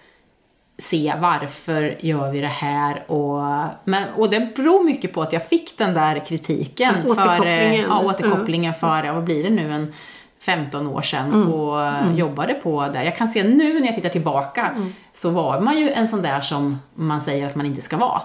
se 0.78 1.14
varför 1.20 1.96
gör 2.00 2.30
vi 2.30 2.40
det 2.40 2.46
här 2.46 3.10
och, 3.10 3.64
men, 3.84 4.08
och 4.16 4.30
det 4.30 4.54
beror 4.56 4.84
mycket 4.84 5.12
på 5.12 5.22
att 5.22 5.32
jag 5.32 5.46
fick 5.48 5.78
den 5.78 5.94
där 5.94 6.24
kritiken. 6.26 6.94
För, 7.02 7.10
återkopplingen. 7.10 7.74
eh, 7.74 7.80
Ja, 7.88 8.00
återkopplingen 8.04 8.74
för, 8.74 9.04
ja, 9.04 9.12
vad 9.12 9.24
blir 9.24 9.44
det 9.44 9.50
nu, 9.50 9.72
en 9.72 9.94
15 10.40 10.86
år 10.86 11.02
sedan 11.02 11.32
Mm. 11.32 11.52
och 11.52 11.86
eh, 11.86 12.14
jobbade 12.14 12.54
på 12.54 12.88
det. 12.92 13.04
Jag 13.04 13.16
kan 13.16 13.28
se 13.28 13.44
nu 13.44 13.80
när 13.80 13.86
jag 13.86 13.94
tittar 13.94 14.08
tillbaka 14.08 14.66
Mm. 14.76 14.94
så 15.14 15.30
var 15.30 15.60
man 15.60 15.78
ju 15.78 15.90
en 15.90 16.08
sån 16.08 16.22
där 16.22 16.40
som 16.40 16.78
man 16.94 17.20
säger 17.20 17.46
att 17.46 17.54
man 17.54 17.66
inte 17.66 17.82
ska 17.82 17.96
vara. 17.96 18.22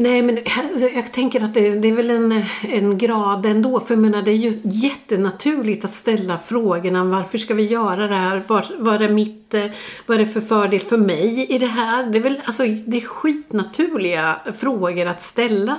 Nej, 0.00 0.22
men 0.22 0.38
alltså, 0.72 0.88
jag 0.88 1.12
tänker 1.12 1.44
att 1.44 1.54
det, 1.54 1.70
det 1.70 1.88
är 1.88 1.92
väl 1.92 2.10
en, 2.10 2.44
en 2.62 2.98
grad 2.98 3.46
ändå. 3.46 3.80
För 3.80 3.94
jag 3.94 4.00
menar, 4.00 4.22
det 4.22 4.30
är 4.30 4.36
ju 4.36 4.60
jättenaturligt 4.64 5.84
att 5.84 5.94
ställa 5.94 6.38
frågorna. 6.38 7.04
Varför 7.04 7.38
ska 7.38 7.54
vi 7.54 7.66
göra 7.66 8.08
det 8.08 8.14
här? 8.14 8.42
Vad, 8.78 9.02
är 9.02 9.08
mitt, 9.08 9.54
eh, 9.54 9.64
vad 10.06 10.20
är 10.20 10.24
det 10.24 10.30
för 10.30 10.40
fördel 10.40 10.80
för 10.80 10.96
mig 10.96 11.46
i 11.48 11.58
det 11.58 11.66
här? 11.66 12.06
Det 12.06 12.18
är 12.18 12.22
väl 12.22 12.42
alltså, 12.44 12.62
det 12.62 12.96
är 12.96 13.00
skitnaturliga 13.00 14.40
frågor 14.58 15.06
att 15.06 15.22
ställa 15.22 15.76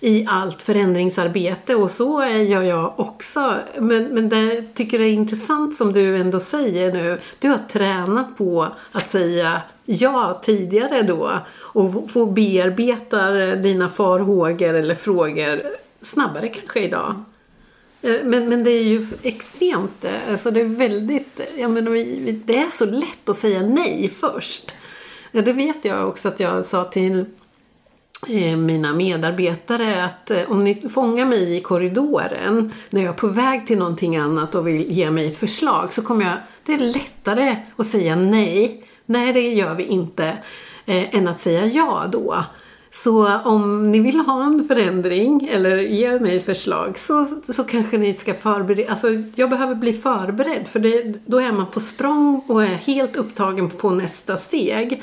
i 0.00 0.26
allt 0.28 0.62
förändringsarbete 0.62 1.74
och 1.74 1.90
så 1.90 2.24
gör 2.24 2.62
jag 2.62 3.00
också. 3.00 3.54
Men, 3.78 4.04
men 4.04 4.28
det 4.28 4.74
tycker 4.74 4.98
jag 4.98 5.08
är 5.08 5.12
intressant 5.12 5.76
som 5.76 5.92
du 5.92 6.16
ändå 6.16 6.40
säger 6.40 6.92
nu. 6.92 7.20
Du 7.38 7.48
har 7.48 7.60
tränat 7.68 8.36
på 8.38 8.68
att 8.92 9.10
säga 9.10 9.60
ja 9.90 10.40
tidigare 10.44 11.02
då 11.02 11.32
och 11.56 12.10
få 12.10 12.26
bearbeta 12.26 13.42
eh, 13.42 13.56
dina 13.56 13.88
farhågor 13.88 14.74
eller 14.74 14.94
frågor 14.94 15.62
snabbare 16.00 16.48
kanske 16.48 16.80
idag. 16.80 17.24
Eh, 18.02 18.16
men, 18.24 18.48
men 18.48 18.64
det 18.64 18.70
är 18.70 18.82
ju 18.82 19.06
extremt, 19.22 20.04
eh, 20.04 20.30
alltså 20.30 20.50
det 20.50 20.60
är 20.60 20.64
väldigt, 20.64 21.40
jag 21.56 21.70
menar, 21.70 21.90
det 22.46 22.56
är 22.56 22.70
så 22.70 22.86
lätt 22.86 23.28
att 23.28 23.36
säga 23.36 23.62
nej 23.62 24.08
först. 24.08 24.74
Det 25.32 25.52
vet 25.52 25.84
jag 25.84 26.08
också 26.08 26.28
att 26.28 26.40
jag 26.40 26.64
sa 26.64 26.84
till 26.84 27.24
mina 28.56 28.92
medarbetare 28.92 30.04
att 30.04 30.30
om 30.48 30.64
ni 30.64 30.88
fångar 30.88 31.26
mig 31.26 31.56
i 31.56 31.60
korridoren 31.60 32.72
när 32.90 33.00
jag 33.00 33.08
är 33.08 33.18
på 33.18 33.26
väg 33.26 33.66
till 33.66 33.78
någonting 33.78 34.16
annat 34.16 34.54
och 34.54 34.68
vill 34.68 34.90
ge 34.90 35.10
mig 35.10 35.26
ett 35.26 35.36
förslag 35.36 35.94
så 35.94 36.02
kommer 36.02 36.24
jag, 36.24 36.34
det 36.64 36.74
är 36.74 36.78
lättare 36.78 37.56
att 37.76 37.86
säga 37.86 38.16
nej, 38.16 38.84
nej 39.10 39.32
det 39.32 39.54
gör 39.54 39.74
vi 39.74 39.84
inte, 39.84 40.24
eh, 40.86 41.14
än 41.14 41.28
att 41.28 41.40
säga 41.40 41.66
ja 41.66 42.04
då. 42.12 42.44
Så 42.92 43.38
om 43.38 43.86
ni 43.86 44.00
vill 44.00 44.20
ha 44.20 44.44
en 44.44 44.68
förändring 44.68 45.48
eller 45.52 45.78
ge 45.78 46.20
mig 46.20 46.40
förslag 46.40 46.98
så, 46.98 47.24
så 47.24 47.64
kanske 47.64 47.98
ni 47.98 48.14
ska 48.14 48.34
förbereda, 48.34 48.90
alltså 48.90 49.08
jag 49.34 49.50
behöver 49.50 49.74
bli 49.74 49.92
förberedd 49.92 50.68
för 50.68 50.80
det, 50.80 51.26
då 51.26 51.40
är 51.40 51.52
man 51.52 51.66
på 51.66 51.80
språng 51.80 52.44
och 52.46 52.62
är 52.62 52.74
helt 52.74 53.16
upptagen 53.16 53.70
på 53.70 53.90
nästa 53.90 54.36
steg. 54.36 55.02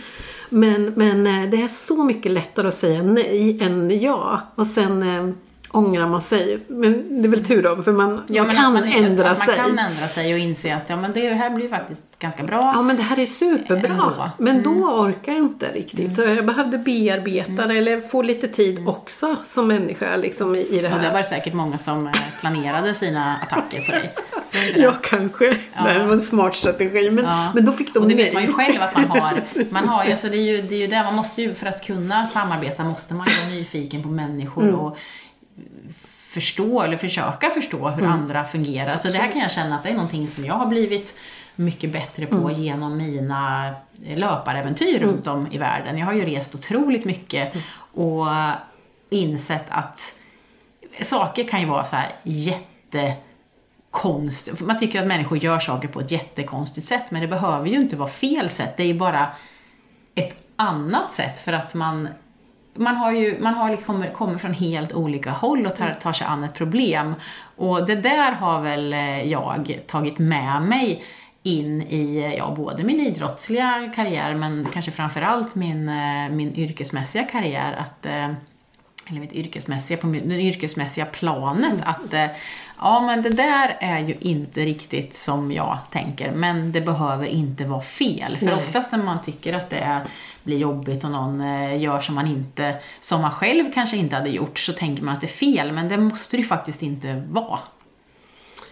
Men, 0.49 0.93
men 0.95 1.27
eh, 1.27 1.49
det 1.49 1.61
är 1.61 1.67
så 1.67 2.03
mycket 2.03 2.31
lättare 2.31 2.67
att 2.67 2.73
säga 2.73 3.03
nej 3.03 3.57
än 3.61 3.99
ja. 3.99 4.41
Och 4.55 4.67
sen 4.67 5.03
eh, 5.03 5.29
ångrar 5.71 6.07
man 6.07 6.21
sig. 6.21 6.59
Men 6.67 7.21
det 7.21 7.27
är 7.27 7.29
väl 7.29 7.45
tur 7.45 7.63
då, 7.63 7.83
för 7.83 7.91
man, 7.91 8.13
man 8.13 8.23
men 8.27 8.49
kan 8.55 8.73
man, 8.73 8.83
ändra 8.83 9.29
att 9.31 9.37
sig. 9.37 9.47
Man 9.57 9.65
kan 9.67 9.79
ändra 9.79 10.07
sig 10.07 10.33
och 10.33 10.39
inse 10.39 10.75
att 10.75 10.89
ja, 10.89 10.95
men 10.95 11.13
det 11.13 11.33
här 11.33 11.49
blir 11.49 11.69
faktiskt 11.69 12.01
ganska 12.19 12.43
bra. 12.43 12.71
Ja 12.75 12.81
men 12.81 12.95
det 12.95 13.01
här 13.01 13.19
är 13.19 13.25
superbra. 13.25 13.89
Ändå. 13.89 14.29
Men 14.37 14.63
då 14.63 14.69
orkar 14.71 15.31
jag 15.31 15.41
inte 15.41 15.71
riktigt. 15.73 16.15
Så 16.15 16.21
Jag 16.21 16.45
behövde 16.45 16.77
bearbeta 16.77 17.67
det 17.67 17.77
eller 17.77 18.01
få 18.01 18.21
lite 18.21 18.47
tid 18.47 18.87
också 18.87 19.35
som 19.43 19.67
människa 19.67 20.15
liksom, 20.17 20.55
i, 20.55 20.59
i 20.59 20.79
det 20.81 20.93
Och 20.93 20.99
det 20.99 21.05
här. 21.07 21.13
var 21.13 21.23
säkert 21.23 21.53
många 21.53 21.77
som 21.77 22.07
eh, 22.07 22.13
planerade 22.39 22.93
sina 22.93 23.37
attacker 23.37 23.81
på 23.81 23.91
dig. 23.91 24.13
Det 24.51 24.73
det? 24.73 24.79
Ja, 24.81 24.93
kanske. 25.03 25.45
Det 25.49 25.57
här 25.73 26.05
var 26.05 26.13
en 26.13 26.21
smart 26.21 26.55
strategi. 26.55 27.11
Men, 27.11 27.25
Ja. 27.25 27.51
men 27.55 27.65
då 27.65 27.71
fick 27.71 27.93
de 27.93 27.99
och 27.99 28.09
det 28.09 28.15
vet 28.15 28.33
man 28.33 28.43
ju 28.43 28.53
själv 28.53 28.81
att 28.81 28.93
man 28.95 29.05
har. 29.05 29.41
Man 29.69 29.87
har 29.87 30.05
ju, 30.05 30.11
alltså 30.11 30.27
det 30.27 30.37
är 30.37 30.41
ju 30.55 30.61
det, 30.61 30.75
är 30.75 30.79
ju 30.79 30.87
det 30.87 31.03
man 31.03 31.15
måste 31.15 31.41
ju, 31.41 31.53
för 31.53 31.67
att 31.67 31.85
kunna 31.85 32.25
samarbeta 32.25 32.83
måste 32.83 33.13
man 33.13 33.27
ju 33.27 33.35
vara 33.37 33.47
nyfiken 33.55 34.03
på 34.03 34.09
människor 34.09 34.63
Mm. 34.63 34.75
och 34.75 34.97
förstå, 36.27 36.81
eller 36.81 36.97
försöka 36.97 37.49
förstå 37.49 37.89
hur 37.89 38.03
Mm. 38.03 38.11
andra 38.11 38.45
fungerar. 38.45 38.95
Så 38.95 39.07
det 39.07 39.17
här 39.17 39.31
kan 39.31 39.41
jag 39.41 39.51
känna 39.51 39.75
att 39.75 39.83
det 39.83 39.89
är 39.89 39.93
någonting 39.93 40.27
som 40.27 40.45
jag 40.45 40.53
har 40.53 40.65
blivit 40.65 41.19
mycket 41.55 41.91
bättre 41.93 42.25
på 42.25 42.35
Mm. 42.35 42.53
genom 42.61 42.97
mina 42.97 43.73
löparäventyr 44.15 44.99
runt 44.99 45.27
om 45.27 45.47
i 45.51 45.57
världen. 45.57 45.97
Jag 45.97 46.05
har 46.05 46.13
ju 46.13 46.25
rest 46.25 46.55
otroligt 46.55 47.05
mycket 47.05 47.53
Mm. 47.53 47.63
och 48.07 48.27
insett 49.09 49.65
att 49.69 50.15
saker 51.01 51.43
kan 51.43 51.59
ju 51.61 51.65
vara 51.67 51.83
så 51.85 51.95
här 51.95 52.11
jätte 52.23 53.13
konst. 53.91 54.59
Man 54.61 54.79
tycker 54.79 55.01
att 55.01 55.07
människor 55.07 55.37
gör 55.37 55.59
saker 55.59 55.87
på 55.87 55.99
ett 55.99 56.11
jättekonstigt 56.11 56.87
sätt, 56.87 57.11
men 57.11 57.21
det 57.21 57.27
behöver 57.27 57.67
ju 57.67 57.75
inte 57.75 57.95
vara 57.95 58.09
fel 58.09 58.49
sätt. 58.49 58.77
Det 58.77 58.83
är 58.83 58.87
ju 58.87 58.93
bara 58.99 59.27
ett 60.15 60.37
annat 60.55 61.11
sätt 61.11 61.39
för 61.39 61.53
att 61.53 61.73
man 61.73 62.07
man 62.77 62.95
har 62.95 63.11
ju 63.11 63.39
man 63.39 63.53
har 63.53 63.71
liksom 63.71 64.05
kommer, 64.13 64.37
från 64.37 64.53
helt 64.53 64.93
olika 64.93 65.31
håll 65.31 65.65
och 65.65 65.75
tar, 65.75 65.93
tar 65.93 66.13
sig 66.13 66.27
an 66.27 66.43
ett 66.43 66.53
problem. 66.53 67.15
Och 67.55 67.85
det 67.85 67.95
där 67.95 68.31
har 68.31 68.61
väl 68.61 68.93
eh, 68.93 69.23
jag 69.23 69.79
tagit 69.87 70.19
med 70.19 70.61
mig 70.61 71.03
in 71.43 71.81
i 71.81 72.35
ja, 72.37 72.53
både 72.57 72.83
min 72.83 72.99
idrottsliga 72.99 73.91
karriär 73.95 74.35
men 74.35 74.67
kanske 74.73 74.91
framförallt 74.91 75.55
min, 75.55 75.89
eh, 75.89 76.29
min 76.29 76.55
yrkesmässiga 76.55 77.23
karriär. 77.23 77.75
Att, 77.79 78.05
eh, 78.05 78.29
eller 79.09 79.19
mitt 79.19 79.33
yrkesmässiga, 79.33 79.97
på 79.97 80.07
den 80.07 80.31
yrkesmässiga 80.31 81.05
planet. 81.05 81.81
Att 81.83 82.13
ja, 82.79 83.01
men 83.01 83.21
det 83.21 83.29
där 83.29 83.77
är 83.79 83.99
ju 83.99 84.15
inte 84.19 84.59
riktigt 84.61 85.13
som 85.13 85.51
jag 85.51 85.77
tänker, 85.91 86.31
men 86.31 86.71
det 86.71 86.81
behöver 86.81 87.25
inte 87.25 87.63
vara 87.65 87.81
fel. 87.81 88.37
För 88.37 88.45
Nej. 88.45 88.55
oftast 88.55 88.91
när 88.91 89.03
man 89.03 89.21
tycker 89.21 89.53
att 89.53 89.69
det 89.69 89.77
är, 89.79 90.01
blir 90.43 90.57
jobbigt 90.57 91.03
och 91.03 91.11
någon 91.11 91.41
eh, 91.41 91.81
gör 91.81 91.99
som 91.99 92.15
man 92.15 92.27
inte, 92.27 92.75
som 92.99 93.21
man 93.21 93.31
själv 93.31 93.73
kanske 93.73 93.97
inte 93.97 94.15
hade 94.15 94.29
gjort, 94.29 94.59
så 94.59 94.73
tänker 94.73 95.03
man 95.03 95.13
att 95.13 95.21
det 95.21 95.27
är 95.27 95.55
fel, 95.55 95.71
men 95.71 95.89
det 95.89 95.97
måste 95.97 96.37
det 96.37 96.41
ju 96.41 96.47
faktiskt 96.47 96.83
inte 96.83 97.23
vara. 97.29 97.59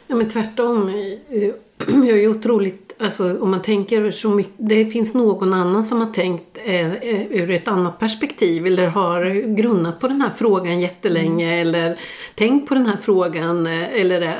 Ja, 0.08 0.16
men 0.16 0.30
tvärtom. 0.30 0.90
eh, 0.90 1.50
Jag 1.88 2.20
är 2.24 2.28
otroligt, 2.28 2.85
alltså 3.00 3.40
om 3.40 3.52
man 3.52 3.62
tänker 3.62 4.12
så 4.12 4.30
mycket, 4.30 4.54
det 4.58 4.86
finns 4.86 5.14
någon 5.14 5.54
annan 5.54 5.84
som 5.84 6.00
har 6.02 6.14
tänkt 6.14 6.58
eh, 6.66 6.94
eh, 6.94 7.32
ur 7.32 7.52
ett 7.52 7.68
annat 7.68 8.00
perspektiv 8.00 8.68
eller 8.68 8.88
har 8.88 9.56
grunnat 9.56 10.00
på 10.00 10.08
den 10.08 10.22
här 10.22 10.30
frågan 10.30 10.80
jättelänge 10.80 11.62
eller 11.62 12.00
tänkt 12.36 12.70
på 12.70 12.74
den 12.74 12.86
här 12.86 12.98
frågan 12.98 13.68
eh, 13.68 14.02
eller 14.02 14.22
eh, 14.22 14.34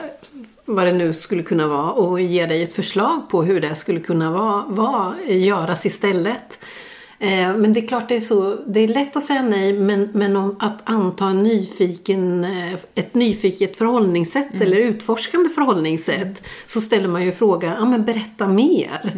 vad 0.66 0.86
det 0.86 0.94
nu 0.94 1.14
skulle 1.14 1.44
kunna 1.44 1.68
vara 1.68 1.92
och 1.92 2.22
ge 2.22 2.46
dig 2.46 2.64
ett 2.64 2.74
förslag 2.74 3.30
på 3.30 3.44
hur 3.44 3.62
det 3.62 3.76
skulle 3.76 4.00
kunna 4.00 4.32
vara, 4.32 4.64
vara 4.68 5.16
göras 5.28 5.86
istället. 5.86 6.60
Eh, 7.20 7.56
Men 7.58 7.74
det 7.74 7.80
är 7.80 7.88
klart 7.88 8.10
det 8.10 8.16
är 8.16 8.20
så, 8.20 8.58
det 8.68 8.80
är 8.80 8.88
lätt 8.88 9.16
att 9.16 9.24
säga 9.24 9.42
nej 9.42 9.74
men, 9.74 10.10
men 10.14 10.36
om 10.36 10.56
att 10.60 10.82
anta 10.84 11.26
en 11.26 11.44
nyfiken, 11.44 12.44
eh, 12.44 12.74
ett 12.96 13.14
nyfiket 13.14 13.78
förhållningssätt 13.78 14.62
eller 14.62 14.78
utforskande 14.78 15.50
förhållningssätt 15.50 16.44
så 16.66 16.82
ställer 16.82 17.08
man 17.08 17.26
ju 17.26 17.32
frågan, 17.32 17.74
ja 17.80 17.86
men 17.86 18.06
berätta 18.06 18.48
mer. 18.48 19.14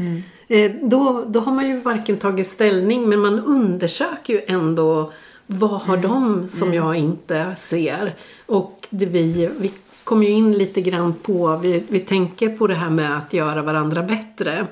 Eh, 0.47 0.71
Då, 0.81 1.23
då 1.27 1.39
har 1.39 1.51
man 1.51 1.67
ju 1.69 1.79
varken 1.79 2.17
tagit 2.17 2.47
ställning 2.47 3.09
men 3.09 3.19
man 3.19 3.39
undersöker 3.39 4.33
ju 4.33 4.41
ändå 4.47 5.11
vad 5.47 5.81
har 5.81 5.97
de 5.97 6.47
som 6.47 6.73
jag 6.73 6.95
inte 6.95 7.55
ser? 7.55 8.15
Och 8.45 8.87
det 8.89 9.05
vi, 9.05 9.49
vi 9.59 9.71
kommer 10.03 10.25
ju 10.25 10.31
in 10.31 10.53
lite 10.57 10.81
grann 10.81 11.13
på, 11.13 11.57
vi, 11.57 11.83
vi 11.87 11.99
tänker 11.99 12.49
på 12.49 12.67
det 12.67 12.73
här 12.75 12.89
med 12.89 13.17
att 13.17 13.33
göra 13.33 13.61
varandra 13.61 14.03
bättre. 14.03 14.67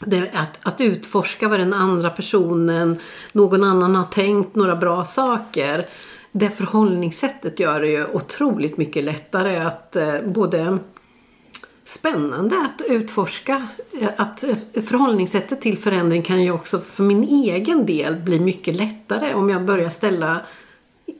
Det, 0.00 0.30
att, 0.34 0.58
att 0.62 0.80
utforska 0.80 1.48
vad 1.48 1.60
den 1.60 1.74
andra 1.74 2.10
personen, 2.10 2.98
någon 3.32 3.64
annan 3.64 3.94
har 3.94 4.04
tänkt 4.04 4.54
några 4.54 4.76
bra 4.76 5.04
saker. 5.04 5.86
Det 6.32 6.50
förhållningssättet 6.50 7.60
gör 7.60 7.80
det 7.80 7.88
ju 7.88 8.06
otroligt 8.12 8.76
mycket 8.76 9.04
lättare 9.04 9.56
att 9.56 9.96
eh, 9.96 10.20
både 10.24 10.78
spännande 11.84 12.56
att 12.60 12.82
utforska. 12.86 13.66
Att 14.16 14.44
förhållningssättet 14.72 15.60
till 15.60 15.78
förändring 15.78 16.22
kan 16.22 16.42
ju 16.42 16.50
också 16.50 16.78
för 16.78 17.02
min 17.02 17.24
egen 17.24 17.86
del 17.86 18.16
bli 18.16 18.40
mycket 18.40 18.74
lättare 18.74 19.34
om 19.34 19.50
jag 19.50 19.64
börjar 19.64 19.90
ställa 19.90 20.40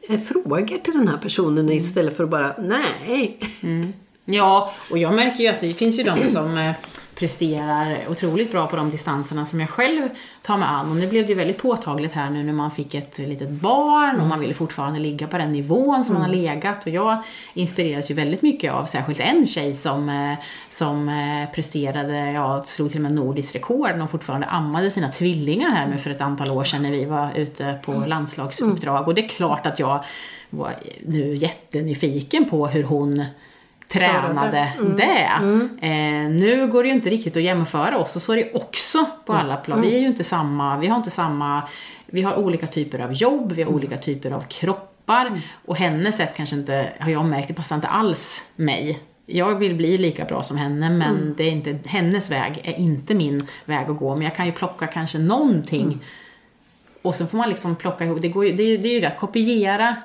eh, 0.09 0.21
frågor 0.21 0.78
till 0.78 0.95
den 0.95 1.09
här 1.09 1.18
personen 1.18 1.59
mm. 1.59 1.76
istället 1.76 2.16
för 2.16 2.25
att 2.25 2.30
bara 2.30 2.54
nej. 2.59 3.38
Mm. 3.62 3.92
Ja, 4.25 4.73
och 4.90 4.99
jag 4.99 5.14
märker 5.14 5.45
ju 5.45 5.49
att 5.49 5.61
det 5.61 5.75
finns 5.75 5.99
ju 5.99 6.02
de 6.02 6.30
som 6.30 6.59
eh, 6.59 6.73
presterar 7.18 7.99
otroligt 8.08 8.52
bra 8.52 8.66
på 8.66 8.76
de 8.76 8.90
distanserna 8.90 9.46
som 9.46 9.61
jag 9.61 9.70
själv 9.70 10.08
tar 10.42 10.56
mig 10.56 10.68
an. 10.68 10.90
Och 10.90 10.96
nu 10.96 11.06
blev 11.06 11.23
det 11.23 11.28
ju 11.28 11.35
väldigt 11.35 11.58
påtagligt 11.58 12.12
här 12.12 12.30
nu 12.30 12.42
när 12.42 12.52
man 12.52 12.70
fick 12.70 12.94
ett 12.94 13.18
litet 13.18 13.50
barn 13.50 14.20
och 14.20 14.26
man 14.26 14.40
ville 14.40 14.54
fortfarande 14.54 15.00
ligga 15.00 15.26
på 15.26 15.38
den 15.38 15.52
nivån 15.52 16.04
som 16.04 16.16
mm. 16.16 16.23
man 16.23 16.30
har 16.30 16.37
mm. 16.37 16.54
legat. 16.54 16.87
Och 16.87 16.92
jag 16.92 17.23
inspireras 17.54 18.11
ju 18.11 18.14
väldigt 18.14 18.42
mycket 18.42 18.73
av 18.73 18.85
särskilt 18.85 19.20
en 19.20 19.46
tjej 19.46 19.75
som, 19.75 20.08
eh, 20.08 20.38
som 20.68 21.08
eh, 21.08 21.54
presterade, 21.54 22.32
ja, 22.32 22.64
slog 22.64 22.90
till 22.90 22.99
och 22.99 23.02
med 23.02 23.12
nordiskt 23.12 23.54
rekord 23.54 24.00
och 24.00 24.11
fortfarande 24.11 24.46
ammade 24.46 24.90
sina 24.90 25.08
tvillingar 25.08 25.70
här 25.70 25.87
nu 25.87 25.99
för 25.99 26.11
ett 26.11 26.20
antal 26.20 26.50
år 26.50 26.64
sedan 26.64 26.82
när 26.82 26.90
vi 26.90 27.04
var 27.04 27.32
ute 27.35 27.78
på 27.85 27.92
mm. 27.92 28.08
landslagsuppdrag. 28.08 29.08
Och 29.08 29.14
det 29.14 29.25
är 29.25 29.28
klart 29.28 29.66
att 29.66 29.78
jag 29.78 30.04
var 30.50 30.75
nu 31.06 31.35
jättenyfiken 31.35 32.44
på 32.44 32.66
hur 32.66 32.82
hon 32.82 33.25
tränade 33.88 34.73
mm. 34.78 34.97
det. 34.97 35.31
Mm. 35.38 35.78
Eh, 35.81 36.31
nu 36.31 36.66
går 36.66 36.83
det 36.83 36.88
ju 36.88 36.95
inte 36.95 37.11
riktigt 37.11 37.37
att 37.37 37.43
jämföra 37.43 37.99
oss 37.99 38.16
och 38.16 38.23
så 38.23 38.33
är 38.33 38.37
det 38.37 38.52
också 38.55 39.07
på 39.25 39.33
mm. 39.33 39.45
alla 39.45 39.57
plan. 39.57 39.81
Vi 39.81 39.97
är 39.97 40.00
ju 40.00 40.07
inte 40.07 40.25
samma, 40.25 40.78
vi 40.78 40.87
har 40.87 40.97
inte 40.97 41.11
samma, 41.11 41.69
vi 42.07 42.23
har 42.23 42.37
olika 42.37 42.66
typer 42.66 42.99
av 42.99 43.12
jobb, 43.12 43.52
vi 43.52 43.62
har 43.62 43.69
mm. 43.69 43.76
olika 43.76 43.97
typer 43.97 44.31
av 44.31 44.40
kroppar 44.40 45.26
mm. 45.26 45.40
och 45.64 45.76
hennes 45.76 46.16
sätt 46.16 46.33
kanske 46.37 46.57
inte, 46.57 46.93
har 47.00 47.11
jag 47.11 47.25
märkt, 47.25 47.49
det 47.49 47.55
passar 47.55 47.76
inte 47.76 47.88
alls 47.88 48.50
mig. 48.57 49.00
Jag 49.26 49.55
vill 49.55 49.75
bli 49.75 49.99
lika 49.99 50.25
bra 50.25 50.43
som 50.43 50.57
henne 50.57 50.90
men 50.90 51.16
mm. 51.16 51.35
det 51.37 51.45
är 51.45 51.50
inte, 51.50 51.78
hennes 51.88 52.31
väg 52.31 52.61
är 52.64 52.78
inte 52.78 53.14
min 53.14 53.47
väg 53.64 53.90
att 53.90 53.97
gå. 53.97 54.14
Men 54.14 54.25
jag 54.25 54.35
kan 54.35 54.47
ju 54.47 54.52
plocka 54.52 54.87
kanske 54.87 55.19
någonting 55.19 56.00
och 57.02 57.14
så 57.14 57.26
får 57.26 57.38
man 57.38 57.49
liksom 57.49 57.76
plocka 57.76 58.05
ihop, 58.05 58.23
det, 58.23 58.28
går 58.28 58.45
ju, 58.45 58.52
det, 58.52 58.62
är, 58.62 58.78
det 58.78 58.88
är 58.88 58.93
ju 58.93 59.00
det 59.00 59.07
att 59.07 59.19
kopiera 59.19 59.97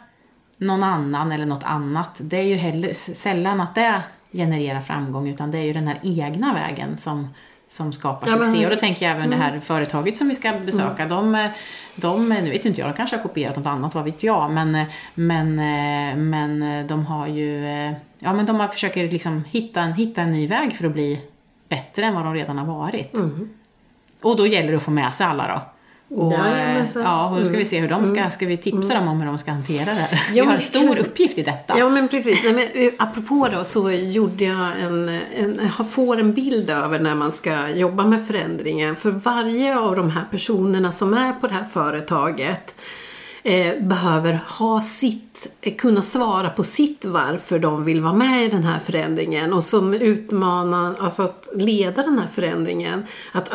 någon 0.61 0.83
annan 0.83 1.31
eller 1.31 1.45
något 1.45 1.63
annat. 1.63 2.21
Det 2.23 2.37
är 2.37 2.43
ju 2.43 2.55
heller, 2.55 2.93
sällan 2.93 3.61
att 3.61 3.75
det 3.75 4.01
genererar 4.31 4.81
framgång 4.81 5.29
utan 5.29 5.51
det 5.51 5.57
är 5.57 5.63
ju 5.63 5.73
den 5.73 5.87
här 5.87 5.99
egna 6.03 6.53
vägen 6.53 6.97
som, 6.97 7.29
som 7.67 7.93
skapar 7.93 8.27
ja, 8.27 8.37
succé. 8.37 8.57
Men, 8.57 8.65
och 8.65 8.71
då 8.71 8.77
tänker 8.77 9.05
jag 9.05 9.15
även 9.15 9.25
mm. 9.25 9.39
det 9.39 9.45
här 9.45 9.59
företaget 9.59 10.17
som 10.17 10.27
vi 10.27 10.35
ska 10.35 10.53
besöka. 10.65 11.03
Mm. 11.03 11.09
De, 11.09 11.49
de, 11.95 12.29
nu 12.29 12.49
vet 12.49 12.65
inte 12.65 12.81
jag, 12.81 12.89
de 12.89 12.93
kanske 12.93 13.15
har 13.15 13.23
kopierat 13.23 13.55
något 13.55 13.65
annat, 13.65 13.95
vad 13.95 14.03
vet 14.03 14.23
jag. 14.23 14.51
Men, 14.51 14.85
men, 15.13 15.55
men 16.29 16.87
de 16.87 17.05
har 17.05 17.27
ju, 17.27 17.65
ja 18.19 18.33
men 18.33 18.45
de 18.45 18.59
har 18.59 18.67
försöker 18.67 19.11
liksom 19.11 19.43
hitta 19.49 19.81
en, 19.81 19.93
hitta 19.93 20.21
en 20.21 20.31
ny 20.31 20.47
väg 20.47 20.73
för 20.73 20.85
att 20.85 20.93
bli 20.93 21.21
bättre 21.69 22.05
än 22.05 22.13
vad 22.15 22.23
de 22.23 22.33
redan 22.33 22.57
har 22.57 22.65
varit. 22.65 23.15
Mm. 23.15 23.49
Och 24.21 24.37
då 24.37 24.47
gäller 24.47 24.71
det 24.71 24.77
att 24.77 24.83
få 24.83 24.91
med 24.91 25.13
sig 25.13 25.27
alla 25.27 25.47
då. 25.47 25.61
Och, 26.15 26.33
ja, 26.33 26.87
så, 26.93 26.99
ja, 26.99 27.29
och 27.29 27.39
då 27.39 27.45
ska 27.45 27.57
vi 27.57 27.65
se 27.65 27.79
hur 27.79 27.89
de 27.89 28.05
ska, 28.05 28.19
mm. 28.19 28.31
ska 28.31 28.45
vi 28.45 28.57
tipsa 28.57 28.93
dem 28.93 29.07
om 29.07 29.19
hur 29.19 29.25
de 29.25 29.37
ska 29.37 29.51
hantera 29.51 29.85
det 29.85 29.91
här. 29.91 30.23
Ja, 30.33 30.33
vi 30.33 30.39
har 30.39 30.53
en 30.53 30.61
stor 30.61 30.99
uppgift 30.99 31.37
i 31.37 31.43
detta. 31.43 31.73
Ja 31.77 31.89
men 31.89 32.07
precis. 32.07 32.43
Nej, 32.43 32.53
men, 32.53 32.85
eh, 32.85 32.93
apropå 32.97 33.47
då 33.51 33.63
så 33.63 33.91
gjorde 33.91 34.43
jag 34.43 34.81
en, 34.81 35.09
en, 35.35 35.69
jag 35.77 35.89
får 35.89 36.19
en 36.19 36.33
bild 36.33 36.69
över 36.69 36.99
när 36.99 37.15
man 37.15 37.31
ska 37.31 37.69
jobba 37.69 38.05
med 38.05 38.27
förändringen. 38.27 38.95
För 38.95 39.11
varje 39.11 39.77
av 39.77 39.95
de 39.95 40.09
här 40.09 40.25
personerna 40.31 40.91
som 40.91 41.13
är 41.13 41.33
på 41.33 41.47
det 41.47 41.53
här 41.53 41.63
företaget 41.63 42.75
eh, 43.43 43.73
behöver 43.79 44.39
ha 44.47 44.81
sitt, 44.81 45.30
kunna 45.77 46.01
svara 46.01 46.49
på 46.49 46.63
sitt 46.63 47.05
varför 47.05 47.59
de 47.59 47.83
vill 47.83 48.01
vara 48.01 48.13
med 48.13 48.45
i 48.45 48.47
den 48.47 48.63
här 48.63 48.79
förändringen 48.79 49.53
och 49.53 49.63
som 49.63 49.93
utmanar, 49.93 50.95
alltså 50.99 51.23
att 51.23 51.49
leda 51.53 52.03
den 52.03 52.19
här 52.19 52.27
förändringen. 52.27 53.03
Att 53.31 53.51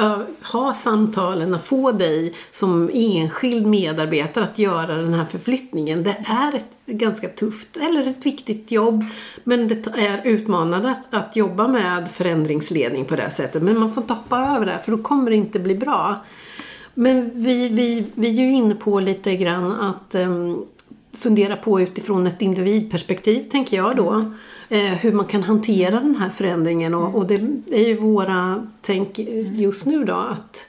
ha 0.53 0.75
samtalen, 0.75 1.55
att 1.55 1.67
få 1.67 1.93
dig 1.93 2.35
som 2.51 2.91
enskild 2.93 3.67
medarbetare 3.67 4.45
att 4.45 4.59
göra 4.59 4.97
den 4.97 5.15
här 5.15 5.25
förflyttningen. 5.25 6.03
Det 6.03 6.17
är 6.27 6.55
ett 6.55 6.77
ganska 6.87 7.29
tufft 7.29 7.77
eller 7.77 8.01
ett 8.01 8.27
viktigt 8.27 8.71
jobb 8.71 9.05
men 9.45 9.69
det 9.69 9.87
är 9.87 10.21
utmanande 10.25 10.91
att, 10.91 11.15
att 11.15 11.37
jobba 11.37 11.69
med 11.69 12.09
förändringsledning 12.11 13.05
på 13.05 13.17
det 13.17 13.31
sättet. 13.31 13.63
Men 13.63 13.79
man 13.79 13.93
får 13.93 14.03
inte 14.03 14.15
hoppa 14.15 14.39
över 14.39 14.67
det 14.67 14.81
för 14.85 14.93
då 14.93 14.99
kommer 14.99 15.31
det 15.31 15.37
inte 15.37 15.59
bli 15.59 15.75
bra. 15.75 16.25
Men 16.95 17.31
vi, 17.35 17.69
vi, 17.69 18.07
vi 18.15 18.29
är 18.29 18.33
ju 18.33 18.53
inne 18.53 18.75
på 18.75 19.01
lite 19.01 19.37
grann 19.37 19.73
att 19.73 20.15
um, 20.15 20.67
fundera 21.19 21.57
på 21.57 21.81
utifrån 21.81 22.27
ett 22.27 22.43
individperspektiv, 22.43 23.49
tänker 23.51 23.77
jag 23.77 23.97
då. 23.97 24.33
Eh, 24.69 24.79
hur 24.79 25.13
man 25.13 25.27
kan 25.27 25.43
hantera 25.43 26.01
den 26.01 26.17
här 26.17 26.31
förändringen 26.31 26.95
och, 26.95 27.15
och 27.15 27.27
det 27.27 27.35
är 27.71 27.89
ju 27.89 27.97
våra 27.97 28.67
tänk 28.83 29.19
just 29.53 29.87
nu 29.87 30.05
då 30.05 30.15
att 30.15 30.67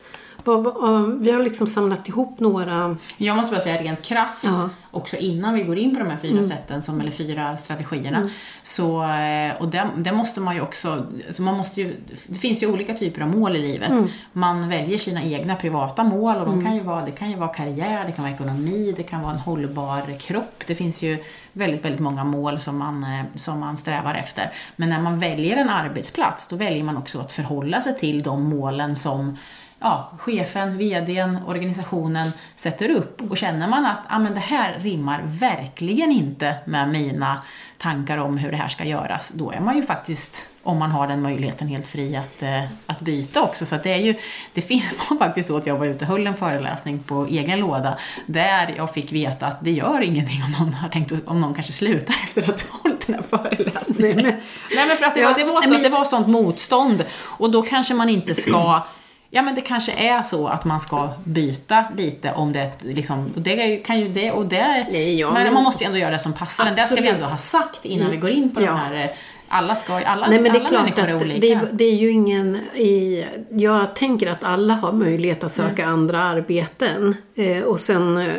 vi 1.19 1.31
har 1.31 1.43
liksom 1.43 1.67
samlat 1.67 2.07
ihop 2.07 2.39
några... 2.39 2.97
Jag 3.17 3.35
måste 3.35 3.51
bara 3.51 3.61
säga 3.61 3.81
rent 3.81 4.01
krasst, 4.01 4.43
ja. 4.43 4.69
också 4.91 5.17
innan 5.17 5.53
vi 5.53 5.63
går 5.63 5.77
in 5.77 5.93
på 5.93 5.99
de 5.99 6.09
här 6.09 6.17
fyra 6.17 6.31
mm. 6.31 6.43
sätten, 6.43 6.81
som, 6.81 7.01
eller 7.01 7.11
fyra 7.11 7.57
strategierna. 7.57 8.17
Mm. 8.17 8.29
Så, 8.63 9.03
eh, 9.03 9.61
och 9.61 9.67
det, 9.67 9.89
det, 9.97 10.11
måste 10.11 10.39
man 10.39 10.55
ju 10.55 10.61
också, 10.61 11.05
alltså 11.27 11.41
man 11.41 11.57
måste 11.57 11.81
ju, 11.81 11.95
det 12.27 12.39
finns 12.39 12.63
ju 12.63 12.67
olika 12.67 12.93
typer 12.93 13.21
av 13.21 13.27
mål 13.27 13.55
i 13.55 13.59
livet. 13.59 13.89
Mm. 13.89 14.07
Man 14.33 14.69
väljer 14.69 14.97
sina 14.97 15.23
egna 15.23 15.55
privata 15.55 16.03
mål 16.03 16.35
och 16.35 16.45
de 16.45 16.53
mm. 16.53 16.65
kan 16.65 16.75
ju 16.75 16.81
vara, 16.81 17.05
det 17.05 17.11
kan 17.11 17.31
ju 17.31 17.37
vara 17.37 17.53
karriär, 17.53 18.05
det 18.05 18.11
kan 18.11 18.23
vara 18.23 18.33
ekonomi, 18.33 18.93
det 18.97 19.03
kan 19.03 19.21
vara 19.21 19.33
en 19.33 19.39
hållbar 19.39 20.19
kropp. 20.19 20.63
Det 20.67 20.75
finns 20.75 21.03
ju 21.03 21.17
väldigt, 21.53 21.85
väldigt 21.85 22.01
många 22.01 22.23
mål 22.23 22.59
som 22.59 22.77
man, 22.77 23.03
eh, 23.03 23.25
som 23.35 23.59
man 23.59 23.77
strävar 23.77 24.15
efter. 24.15 24.51
Men 24.75 24.89
när 24.89 25.01
man 25.01 25.19
väljer 25.19 25.57
en 25.57 25.69
arbetsplats, 25.69 26.47
då 26.47 26.55
väljer 26.55 26.83
man 26.83 26.97
också 26.97 27.19
att 27.19 27.33
förhålla 27.33 27.81
sig 27.81 27.99
till 27.99 28.23
de 28.23 28.43
målen 28.43 28.95
som 28.95 29.37
ja, 29.79 30.11
chefen, 30.19 30.77
vdn, 30.77 31.39
organisationen 31.45 32.31
sätter 32.55 32.89
upp. 32.89 33.21
Och 33.29 33.37
känner 33.37 33.67
man 33.67 33.85
att 33.85 33.99
ah, 34.07 34.19
men 34.19 34.33
det 34.33 34.39
här 34.39 34.79
rimmar 34.79 35.21
verkligen 35.25 36.11
inte 36.11 36.55
med 36.65 36.89
mina 36.89 37.41
tankar 37.77 38.17
om 38.17 38.37
hur 38.37 38.51
det 38.51 38.57
här 38.57 38.67
ska 38.67 38.83
göras, 38.83 39.31
då 39.33 39.51
är 39.51 39.59
man 39.59 39.75
ju 39.75 39.85
faktiskt, 39.85 40.49
om 40.63 40.77
man 40.77 40.91
har 40.91 41.07
den 41.07 41.21
möjligheten, 41.21 41.67
helt 41.67 41.87
fri 41.87 42.15
att, 42.15 42.43
eh, 42.43 42.63
att 42.85 42.99
byta 42.99 43.41
också. 43.41 43.65
Så 43.65 43.77
det 43.83 43.93
är 43.93 43.97
ju, 43.97 44.15
det 44.53 44.69
var 45.09 45.17
faktiskt 45.17 45.47
så 45.47 45.57
att 45.57 45.65
jag 45.65 45.77
var 45.77 45.85
ute 45.85 46.05
och 46.05 46.11
höll 46.11 46.27
en 46.27 46.37
föreläsning 46.37 46.99
på 46.99 47.25
egen 47.25 47.59
låda, 47.59 47.97
där 48.25 48.73
jag 48.77 48.93
fick 48.93 49.11
veta 49.11 49.45
att 49.45 49.63
det 49.63 49.71
gör 49.71 50.01
ingenting 50.01 50.43
om 50.43 50.51
någon 50.51 50.73
har 50.73 50.89
tänkt, 50.89 51.13
om 51.25 51.41
någon 51.41 51.53
kanske 51.53 51.73
slutar 51.73 52.15
efter 52.23 52.49
att 52.49 52.61
ha 52.61 52.79
hållit 52.83 53.07
den 53.07 53.15
här 53.15 53.23
föreläsningen. 53.23 54.15
Nej 54.15 54.25
men, 54.25 54.35
Nej, 54.75 54.87
men 54.87 54.97
för 54.97 55.05
att 55.05 55.15
det, 55.15 55.23
var, 55.23 55.33
det, 55.33 55.43
var 55.43 55.61
så, 55.61 55.73
det 55.73 55.89
var 55.89 56.05
sånt 56.05 56.27
motstånd, 56.27 57.05
och 57.19 57.51
då 57.51 57.61
kanske 57.61 57.93
man 57.93 58.09
inte 58.09 58.35
ska 58.35 58.83
Ja 59.29 59.41
men 59.41 59.55
det 59.55 59.61
kanske 59.61 59.91
är 59.91 60.21
så 60.21 60.47
att 60.47 60.65
man 60.65 60.79
ska 60.79 61.09
byta 61.23 61.85
lite 61.97 62.31
om 62.31 62.53
det 62.53 62.71
liksom, 62.81 63.31
och 63.35 63.41
det 63.41 63.77
kan 63.77 63.99
ju 63.99 64.07
det 64.07 64.31
och 64.31 64.45
det, 64.45 64.87
Nej, 64.91 65.19
ja, 65.19 65.31
men, 65.31 65.43
men, 65.43 65.53
man 65.53 65.63
måste 65.63 65.83
ju 65.83 65.85
ändå 65.85 65.99
göra 65.99 66.11
det 66.11 66.19
som 66.19 66.33
passar 66.33 66.65
en. 66.65 66.75
Det 66.75 66.87
ska 66.87 67.01
vi 67.01 67.07
ändå 67.07 67.25
ha 67.25 67.37
sagt 67.37 67.85
innan 67.85 68.07
mm. 68.07 68.11
vi 68.11 68.17
går 68.17 68.29
in 68.29 68.55
på 68.55 68.61
ja. 68.61 68.65
de 68.65 68.77
här 68.77 69.03
eh, 69.03 69.09
alla 69.49 69.75
ska, 69.75 69.93
alla, 69.93 70.27
Nej, 70.27 70.41
men 70.41 70.53
det 70.53 70.59
är 70.59 70.65
klart 70.65 70.89
att 70.89 70.97
är 70.97 71.15
olika. 71.15 71.39
Det, 71.39 71.59
det, 71.71 71.83
är 71.83 71.95
ju 71.95 72.09
ingen, 72.09 72.55
i, 72.75 73.25
jag 73.49 73.95
tänker 73.95 74.31
att 74.31 74.43
alla 74.43 74.73
har 74.73 74.91
möjlighet 74.91 75.43
att 75.43 75.51
söka 75.51 75.83
mm. 75.83 75.93
andra 75.93 76.23
arbeten 76.23 77.15
eh, 77.35 77.63
och 77.63 77.79
sen 77.79 78.17
eh, 78.17 78.33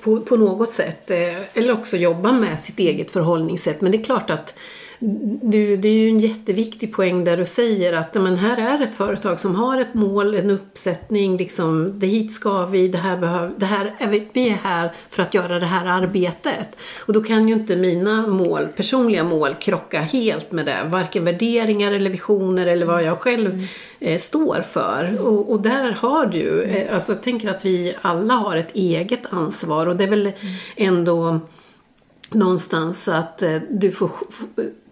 på, 0.00 0.20
på 0.20 0.36
något 0.36 0.72
sätt, 0.72 1.10
eh, 1.10 1.58
eller 1.58 1.72
också 1.72 1.96
jobba 1.96 2.32
med 2.32 2.58
sitt 2.58 2.78
eget 2.78 3.10
förhållningssätt. 3.10 3.80
Men 3.80 3.92
det 3.92 3.98
är 3.98 4.04
klart 4.04 4.30
att 4.30 4.54
du, 5.42 5.76
det 5.76 5.88
är 5.88 5.92
ju 5.92 6.08
en 6.08 6.20
jätteviktig 6.20 6.92
poäng 6.92 7.24
där 7.24 7.36
du 7.36 7.44
säger 7.44 7.92
att 7.92 8.14
men 8.14 8.36
här 8.36 8.56
är 8.56 8.84
ett 8.84 8.94
företag 8.94 9.40
som 9.40 9.54
har 9.54 9.80
ett 9.80 9.94
mål, 9.94 10.34
en 10.34 10.50
uppsättning, 10.50 11.36
liksom, 11.36 11.98
det 11.98 12.06
hit 12.06 12.32
ska 12.32 12.66
vi, 12.66 12.88
det 12.88 12.98
här 12.98 13.16
behöver, 13.16 13.52
det 13.56 13.66
här 13.66 13.94
är 13.98 14.08
vi, 14.08 14.28
vi 14.32 14.48
är 14.48 14.54
här 14.54 14.90
för 15.08 15.22
att 15.22 15.34
göra 15.34 15.60
det 15.60 15.66
här 15.66 15.86
arbetet. 15.86 16.76
Och 17.06 17.12
då 17.12 17.22
kan 17.22 17.48
ju 17.48 17.54
inte 17.54 17.76
mina 17.76 18.26
mål, 18.26 18.68
personliga 18.76 19.24
mål 19.24 19.54
krocka 19.54 20.00
helt 20.00 20.52
med 20.52 20.66
det, 20.66 20.86
varken 20.86 21.24
värderingar 21.24 21.92
eller 21.92 22.10
visioner 22.10 22.66
eller 22.66 22.86
vad 22.86 23.02
jag 23.02 23.18
själv 23.18 23.50
mm. 23.50 23.66
eh, 24.00 24.18
står 24.18 24.62
för. 24.62 25.26
Och, 25.26 25.52
och, 25.52 25.62
där 25.62 25.92
har 25.92 26.26
du, 26.26 26.62
eh, 26.62 26.94
alltså 26.94 27.12
jag 27.12 27.22
tänker 27.22 27.50
att 27.50 27.64
vi 27.64 27.94
alla 28.02 28.34
har 28.34 28.56
ett 28.56 28.74
eget 28.74 29.26
ansvar 29.30 29.86
och 29.86 29.96
det 29.96 30.04
är 30.04 30.08
väl 30.08 30.32
ändå 30.76 31.40
någonstans 32.30 33.08
att 33.08 33.42
eh, 33.42 33.56
du 33.70 33.90
får, 33.90 34.10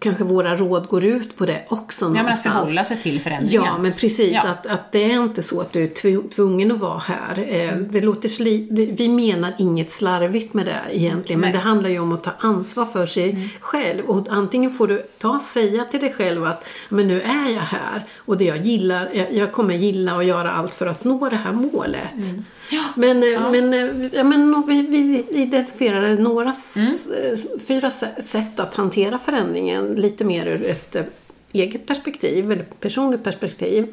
kanske 0.03 0.23
våra 0.23 0.55
råd 0.55 0.87
går 0.87 1.03
ut 1.05 1.37
på 1.37 1.45
det 1.45 1.65
också 1.69 2.05
någonstans. 2.09 2.41
Ja, 2.45 2.51
men 2.51 2.57
att 2.57 2.63
förhålla 2.67 2.83
sig 2.85 2.97
till 2.97 3.21
förändringen. 3.21 3.63
Ja, 3.65 3.77
men 3.77 3.93
precis. 3.93 4.31
Ja. 4.43 4.49
Att, 4.49 4.67
att 4.67 4.91
det 4.91 5.03
är 5.11 5.23
inte 5.23 5.43
så 5.43 5.61
att 5.61 5.71
du 5.71 5.83
är 5.83 5.87
tv- 5.87 6.29
tvungen 6.35 6.71
att 6.71 6.79
vara 6.79 6.99
här. 6.99 7.39
Eh, 7.47 7.63
Mm. 7.73 7.87
Det 7.91 8.01
låter 8.01 8.29
sli, 8.29 8.67
vi 8.97 9.07
menar 9.07 9.53
inget 9.57 9.91
slarvigt 9.91 10.53
med 10.53 10.65
det 10.65 10.79
egentligen, 10.91 11.39
men 11.41 11.51
Nej. 11.51 11.57
det 11.59 11.63
handlar 11.69 11.89
ju 11.89 11.99
om 11.99 12.11
att 12.13 12.23
ta 12.23 12.31
ansvar 12.39 12.85
för 12.85 13.05
sig 13.05 13.29
Mm. 13.29 13.49
själv. 13.59 14.05
Och 14.09 14.27
antingen 14.29 14.71
får 14.71 14.87
du 14.87 15.03
ta 15.17 15.29
och 15.29 15.41
säga 15.41 15.83
till 15.83 15.99
dig 15.99 16.13
själv 16.13 16.45
att 16.45 16.65
men 16.89 17.07
nu 17.07 17.21
är 17.21 17.51
jag 17.53 17.61
här 17.61 18.05
och 18.17 18.37
det 18.37 18.45
jag 18.45 18.65
gillar, 18.65 19.09
jag, 19.13 19.33
jag 19.33 19.51
kommer 19.51 19.73
gilla 19.75 20.15
att 20.17 20.25
göra 20.25 20.51
allt 20.51 20.73
för 20.73 20.85
att 20.85 21.03
nå 21.03 21.29
det 21.29 21.35
här 21.35 21.51
målet. 21.53 22.13
Mm. 22.13 22.45
Ja. 22.71 22.83
Men, 22.95 23.23
eh, 23.33 23.51
men, 23.51 23.73
eh, 23.73 24.07
ja, 24.13 24.23
men 24.23 24.63
vi, 24.67 24.81
vi 24.81 25.25
identifierade 25.41 26.15
några 26.15 26.53
Mm. 26.75 27.37
fyra 27.67 27.89
sä- 27.89 28.21
sätt 28.21 28.59
att 28.59 28.75
hantera 28.75 29.19
förändringen 29.25 29.92
lite 29.95 30.23
mer 30.23 30.45
ur 30.45 30.63
ett 30.65 30.95
eh, 30.95 31.03
eget 31.51 31.87
perspektiv, 31.87 32.51
eller 32.51 32.63
personligt 32.63 33.23
perspektiv. 33.23 33.87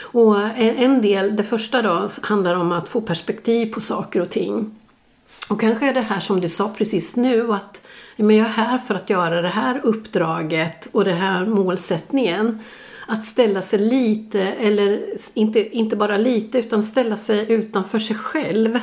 Och 0.00 0.40
en 0.40 0.76
en 0.76 1.02
del, 1.02 1.36
det 1.36 1.44
första 1.44 1.82
då, 1.82 2.08
handlar 2.22 2.54
om 2.54 2.72
att 2.72 2.88
få 2.88 3.00
perspektiv 3.00 3.72
på 3.72 3.80
saker 3.80 4.20
och 4.20 4.30
ting. 4.30 4.78
Och 5.50 5.60
kanske 5.60 5.90
är 5.90 5.94
det 5.94 6.00
här 6.00 6.20
som 6.20 6.40
du 6.40 6.48
sa 6.48 6.68
precis 6.78 7.16
nu 7.16 7.52
att 7.52 7.82
men 8.16 8.36
jag 8.36 8.46
är 8.46 8.50
här 8.50 8.78
för 8.78 8.94
att 8.94 9.10
göra 9.10 9.42
det 9.42 9.48
här 9.48 9.80
uppdraget 9.84 10.88
och 10.92 11.04
den 11.04 11.16
här 11.16 11.46
målsättningen. 11.46 12.58
Att 13.06 13.24
ställa 13.24 13.62
sig 13.62 13.78
lite, 13.78 14.40
eller 14.40 15.06
inte, 15.34 15.76
inte 15.76 15.96
bara 15.96 16.16
lite, 16.16 16.58
utan 16.58 16.82
ställa 16.82 17.16
sig 17.16 17.52
utanför 17.52 17.98
sig 17.98 18.16
själv. 18.16 18.78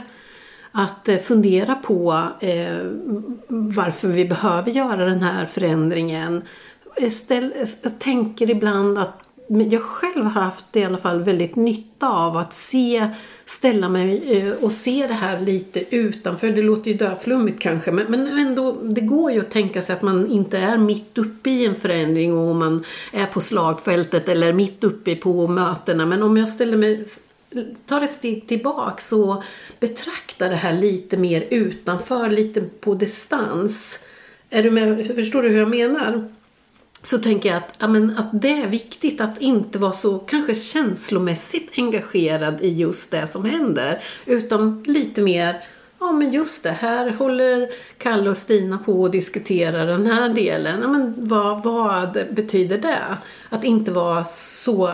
Att 0.72 1.10
eh, 1.10 1.18
fundera 1.18 1.76
på 1.76 2.24
eh, 2.40 2.78
varför 3.48 4.08
vi 4.08 4.26
behöver 4.26 4.72
göra 4.72 5.06
den 5.06 5.22
här 5.22 5.46
förändringen. 5.46 6.42
Ställ, 7.12 7.54
jag 7.82 8.00
tänker 8.00 8.50
ibland 8.50 8.98
att 8.98 9.30
jag 9.50 9.82
själv 9.82 10.26
har 10.26 10.42
haft 10.42 10.76
i 10.76 10.84
alla 10.84 10.98
fall 10.98 11.20
väldigt 11.20 11.56
nytta 11.56 12.10
av 12.10 12.38
att 12.38 12.54
se, 12.54 13.10
ställa 13.46 13.90
mig 13.90 14.38
eh, 14.38 14.54
och 14.64 14.72
se 14.72 15.08
det 15.08 15.14
här 15.14 15.40
lite 15.40 15.96
utanför. 15.96 16.50
Det 16.50 16.62
låter 16.62 16.92
ju 16.92 16.98
döflummigt 16.98 17.62
kanske 17.62 17.92
men, 17.92 18.12
men 18.12 18.40
ändå, 18.40 18.78
det 18.84 19.02
går 19.02 19.32
ju 19.32 19.40
att 19.40 19.52
tänka 19.52 19.82
sig 19.82 19.94
att 19.94 20.02
man 20.02 20.32
inte 20.32 20.58
är 20.58 20.78
mitt 20.78 21.18
uppe 21.18 21.50
i 21.50 21.66
en 21.66 21.76
förändring 21.76 22.38
och 22.38 22.56
man 22.56 22.84
är 23.12 23.26
på 23.26 23.42
slagfältet 23.42 24.30
eller 24.30 24.54
mitt 24.54 24.84
uppe 24.84 25.16
på 25.16 25.48
mötena. 25.48 26.06
Men 26.06 26.24
om 26.24 26.38
jag 26.38 26.50
ställer 26.50 26.78
mig 26.78 27.06
tar 27.86 28.02
ett 28.02 28.14
steg 28.14 28.48
tillbaks 28.48 29.12
och 29.12 29.44
betraktar 29.80 30.50
det 30.50 30.56
här 30.56 30.74
lite 30.74 31.18
mer 31.18 31.48
utanför, 31.50 32.30
lite 32.30 32.62
på 32.62 32.94
distans. 32.94 34.00
Är 34.50 34.64
du 34.64 34.72
med? 34.72 35.08
Förstår 35.16 35.42
du 35.42 35.50
hur 35.50 35.60
jag 35.60 35.70
menar? 35.70 36.30
så 37.02 37.18
tänker 37.18 37.50
jag 37.50 37.58
att, 37.58 37.76
ja, 37.80 37.88
men, 37.88 38.18
att 38.18 38.42
det 38.42 38.62
är 38.62 38.68
viktigt 38.68 39.22
att 39.22 39.42
inte 39.42 39.80
vara 39.80 39.92
så 39.92 40.20
kanske 40.20 40.56
känslomässigt 40.56 41.72
engagerad 41.78 42.62
i 42.62 42.70
just 42.70 43.12
det 43.12 43.28
som 43.28 43.46
händer. 43.46 44.02
Utan 44.26 44.84
lite 44.88 45.22
mer, 45.22 45.64
ja 46.00 46.12
men 46.12 46.32
just 46.32 46.64
det, 46.64 46.72
här 46.72 47.10
håller 47.10 47.70
Kalle 47.98 48.30
och 48.30 48.38
Stina 48.38 48.78
på 48.78 49.06
att 49.06 49.12
diskutera 49.12 49.86
den 49.86 50.08
här 50.08 50.30
delen. 50.30 50.82
Ja, 50.82 50.88
men 50.88 51.14
vad, 51.18 51.64
vad 51.64 52.18
betyder 52.32 52.78
det? 52.78 53.18
Att 53.50 53.64
inte 53.64 53.92
vara 53.92 54.26
så 54.26 54.94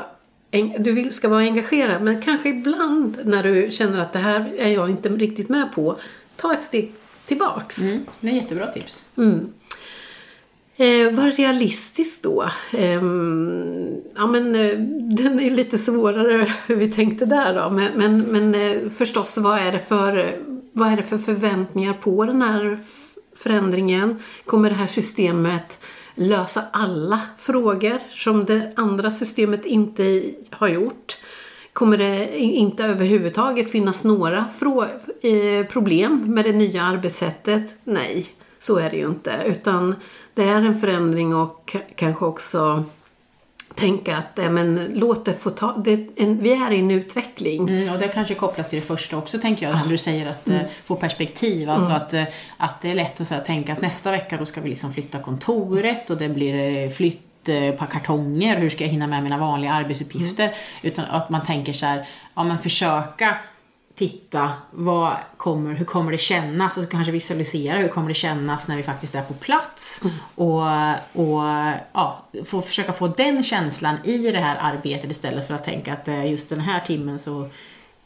du 0.64 0.92
vill, 0.92 1.14
ska 1.14 1.30
vara 1.30 1.42
engagerad 1.42 2.02
men 2.02 2.22
kanske 2.22 2.50
ibland 2.50 3.20
när 3.26 3.44
du 3.44 3.72
känner 3.72 4.00
att 4.00 4.14
det 4.14 4.20
här 4.20 4.54
är 4.58 4.70
jag 4.70 4.90
inte 4.90 5.10
riktigt 5.10 5.50
med 5.50 5.72
på, 5.76 6.00
ta 6.36 6.54
ett 6.54 6.64
steg 6.64 6.92
tillbaks. 7.26 7.82
Mm, 7.82 8.06
det 8.20 8.28
är 8.28 8.32
jättebra 8.32 8.68
tips. 8.68 9.06
Eh, 10.78 11.12
var 11.12 11.32
realistisk 11.32 12.24
då. 12.24 12.46
Ehm, 12.72 13.96
ja 14.16 14.28
men 14.28 14.56
eh, 14.56 14.78
den 15.18 15.40
är 15.40 15.44
ju 15.44 15.56
lite 15.56 15.78
svårare 15.78 16.54
hur 16.68 16.76
vi 16.76 16.92
tänkte 16.92 17.26
där 17.26 17.54
då. 17.54 17.70
Men, 17.70 17.92
men, 17.96 18.22
men 18.22 18.56
eh, 18.56 18.90
förstås 18.90 19.38
vad 19.38 19.60
är, 19.60 19.72
det 19.72 19.80
för, 19.80 20.38
vad 20.72 20.92
är 20.92 20.98
det 20.98 21.04
för 21.04 21.18
förväntningar 21.18 21.94
på 21.94 22.26
den 22.26 22.42
här 22.42 22.80
förändringen? 23.36 24.20
Kommer 24.46 24.70
det 24.70 24.76
här 24.76 24.88
systemet 24.88 25.80
lösa 26.16 26.64
alla 26.72 27.22
frågor 27.38 28.00
som 28.10 28.46
det 28.46 28.74
andra 28.76 29.12
systemet 29.12 29.66
inte 29.66 30.32
har 30.50 30.68
gjort? 30.68 31.18
Kommer 31.74 31.98
det 31.98 32.38
inte 32.40 32.84
överhuvudtaget 32.84 33.72
finnas 33.72 34.04
några 34.04 34.50
eh, 35.22 35.66
problem 35.66 36.24
med 36.28 36.46
det 36.46 36.52
nya 36.52 36.84
arbetssättet? 36.84 37.76
Nej, 37.84 38.26
så 38.60 38.78
är 38.78 38.90
det 38.90 38.98
ju 38.98 39.06
inte. 39.06 39.44
Utan 39.46 39.96
det 40.34 40.44
är 40.44 40.62
en 40.62 40.80
förändring 40.80 41.36
och 41.36 41.76
kanske 41.96 42.26
också 42.26 42.84
tänka 43.76 44.18
att 44.18 44.40
eh, 44.40 44.50
men, 44.50 44.92
låt 44.94 45.26
det 45.26 45.34
få 45.34 45.50
ta... 45.50 45.78
Det, 45.78 46.08
en, 46.16 46.40
vi 46.42 46.54
är 46.54 46.72
i 46.72 46.80
en 46.80 46.92
utveckling. 46.92 47.70
Mm, 47.70 47.94
och 47.94 48.00
det 48.00 48.08
kanske 48.08 48.36
kopplas 48.36 48.70
till 48.70 48.80
det 48.80 48.86
första 48.86 49.18
också 49.18 49.40
tänker 49.40 49.70
jag, 49.70 49.76
när 49.76 49.88
du 49.88 49.98
säger 49.98 50.30
att 50.30 50.50
eh, 50.50 50.62
få 50.84 50.96
perspektiv. 50.96 51.70
Alltså 51.70 51.92
att, 51.92 52.14
eh, 52.14 52.24
att 52.58 52.82
det 52.82 52.92
är 52.92 52.96
lätt 52.96 53.22
att 53.22 53.28
så 53.28 53.34
här, 53.34 53.42
tänka 53.42 53.74
att 53.74 53.82
nästa 53.82 54.12
vecka 54.12 54.38
då 54.38 54.46
ska 54.46 54.62
vi 54.62 54.70
liksom 54.70 54.94
flytta 54.94 55.20
kontoret 55.20 56.10
och 56.10 56.18
det 56.18 56.30
blir 56.30 56.90
flytt 56.90 57.22
på 57.78 57.86
kartonger, 57.86 58.58
hur 58.58 58.70
ska 58.70 58.84
jag 58.84 58.92
hinna 58.92 59.08
med 59.08 59.24
mina 59.24 59.38
vanliga 59.38 59.74
arbetsuppgifter? 59.74 60.54
Utan 60.82 61.06
att 61.06 61.30
man 61.30 61.46
tänker 61.46 61.74
så 61.74 61.86
här, 61.86 62.08
ja 62.36 62.44
men 62.44 62.60
försöka 62.60 63.38
titta, 63.96 64.52
vad 64.72 65.16
kommer, 65.38 65.74
hur 65.74 65.86
kommer 65.86 66.12
det 66.12 66.18
kännas? 66.18 66.78
Och 66.78 66.92
kanske 66.92 67.12
visualisera 67.12 67.78
hur 67.78 67.88
kommer 67.88 68.08
det 68.08 68.14
kännas 68.14 68.68
när 68.68 68.78
vi 68.78 68.84
faktiskt 68.84 69.16
är 69.16 69.22
på 69.22 69.34
plats. 69.34 70.02
Och, 70.36 70.62
och 71.14 71.44
ja, 71.94 72.26
få, 72.46 72.62
försöka 72.62 72.94
få 72.94 73.08
den 73.08 73.44
känslan 73.44 73.96
i 74.04 74.32
det 74.32 74.40
här 74.40 74.58
arbetet 74.62 75.12
istället 75.12 75.48
för 75.48 75.54
att 75.54 75.64
tänka 75.64 75.94
att 75.94 76.08
eh, 76.08 76.32
just 76.32 76.50
den 76.50 76.60
här 76.60 76.80
timmen 76.80 77.20
så 77.20 77.50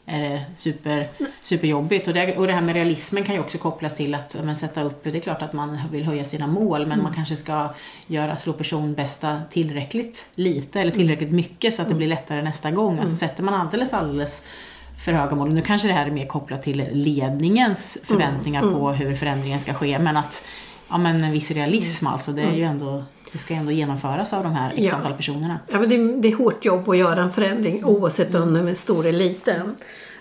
är 0.06 0.20
det 0.20 0.44
super, 0.56 1.08
superjobbigt. 1.42 2.08
Och 2.08 2.14
det, 2.14 2.36
och 2.36 2.46
det 2.46 2.52
här 2.52 2.60
med 2.60 2.74
realismen 2.74 3.24
kan 3.24 3.34
ju 3.34 3.40
också 3.40 3.58
kopplas 3.58 3.96
till 3.96 4.14
att 4.14 4.36
men, 4.44 4.56
sätta 4.56 4.82
upp, 4.82 5.04
det 5.04 5.16
är 5.16 5.20
klart 5.20 5.42
att 5.42 5.52
man 5.52 5.78
vill 5.92 6.04
höja 6.04 6.24
sina 6.24 6.46
mål 6.46 6.86
men 6.86 7.02
man 7.02 7.14
kanske 7.14 7.36
ska 7.36 7.68
göra 8.06 8.36
slå 8.36 8.52
person 8.52 8.94
bästa 8.94 9.40
tillräckligt 9.50 10.28
lite 10.34 10.80
eller 10.80 10.90
tillräckligt 10.90 11.32
mycket 11.32 11.74
så 11.74 11.82
att 11.82 11.88
det 11.88 11.94
blir 11.94 12.08
lättare 12.08 12.42
nästa 12.42 12.70
gång. 12.70 12.98
Alltså 12.98 13.16
sätter 13.16 13.42
man 13.42 13.54
alldeles, 13.54 13.94
alldeles 13.94 14.44
för 15.04 15.12
höga 15.12 15.36
mål. 15.36 15.52
Nu 15.54 15.62
kanske 15.62 15.88
det 15.88 15.94
här 15.94 16.06
är 16.06 16.10
mer 16.10 16.26
kopplat 16.26 16.62
till 16.62 16.84
ledningens 16.92 17.98
förväntningar 18.04 18.62
på 18.62 18.90
hur 18.90 19.14
förändringen 19.16 19.60
ska 19.60 19.74
ske. 19.74 19.98
Men 19.98 20.16
att, 20.16 20.44
ja 20.88 20.98
men 20.98 21.24
en 21.24 21.32
viss 21.32 21.50
realism 21.50 22.06
alltså. 22.06 22.32
Det 22.32 22.42
är 22.42 22.52
ju 22.52 22.62
ändå, 22.62 23.04
det 23.32 23.38
ska 23.38 23.54
ändå 23.54 23.72
genomföras 23.72 24.32
av 24.32 24.42
de 24.42 24.52
här 24.52 24.70
x 24.70 24.78
Ja. 24.78 24.96
antal 24.96 25.12
personerna. 25.12 25.58
Ja, 25.68 25.80
men 25.80 25.88
det, 25.88 26.20
det 26.20 26.28
är 26.28 26.36
hårt 26.36 26.64
jobb 26.64 26.88
att 26.88 26.96
göra 26.98 27.22
en 27.22 27.30
förändring 27.30 27.84
oavsett 27.84 28.34
om 28.34 28.54
den 28.54 28.68
är 28.68 28.74
stor 28.74 29.06
eller 29.06 29.18
liten. 29.18 29.74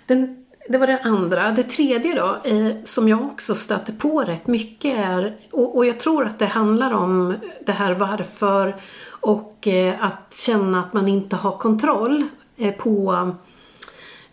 Den, 0.05 0.45
det 0.69 0.77
var 0.77 0.87
det 0.87 0.99
andra. 1.03 1.51
Det 1.51 1.63
tredje 1.63 2.15
då, 2.15 2.49
eh, 2.49 2.71
som 2.83 3.09
jag 3.09 3.21
också 3.21 3.55
stöter 3.55 3.93
på 3.93 4.21
rätt 4.21 4.47
mycket 4.47 4.97
är, 4.97 5.35
och, 5.51 5.77
och 5.77 5.85
jag 5.85 5.99
tror 5.99 6.25
att 6.25 6.39
det 6.39 6.45
handlar 6.45 6.93
om 6.93 7.35
det 7.65 7.71
här 7.71 7.93
varför 7.93 8.75
och 9.21 9.67
eh, 9.67 10.03
att 10.03 10.35
känna 10.45 10.79
att 10.79 10.93
man 10.93 11.07
inte 11.07 11.35
har 11.35 11.51
kontroll 11.51 12.23
eh, 12.57 12.73
på 12.73 13.31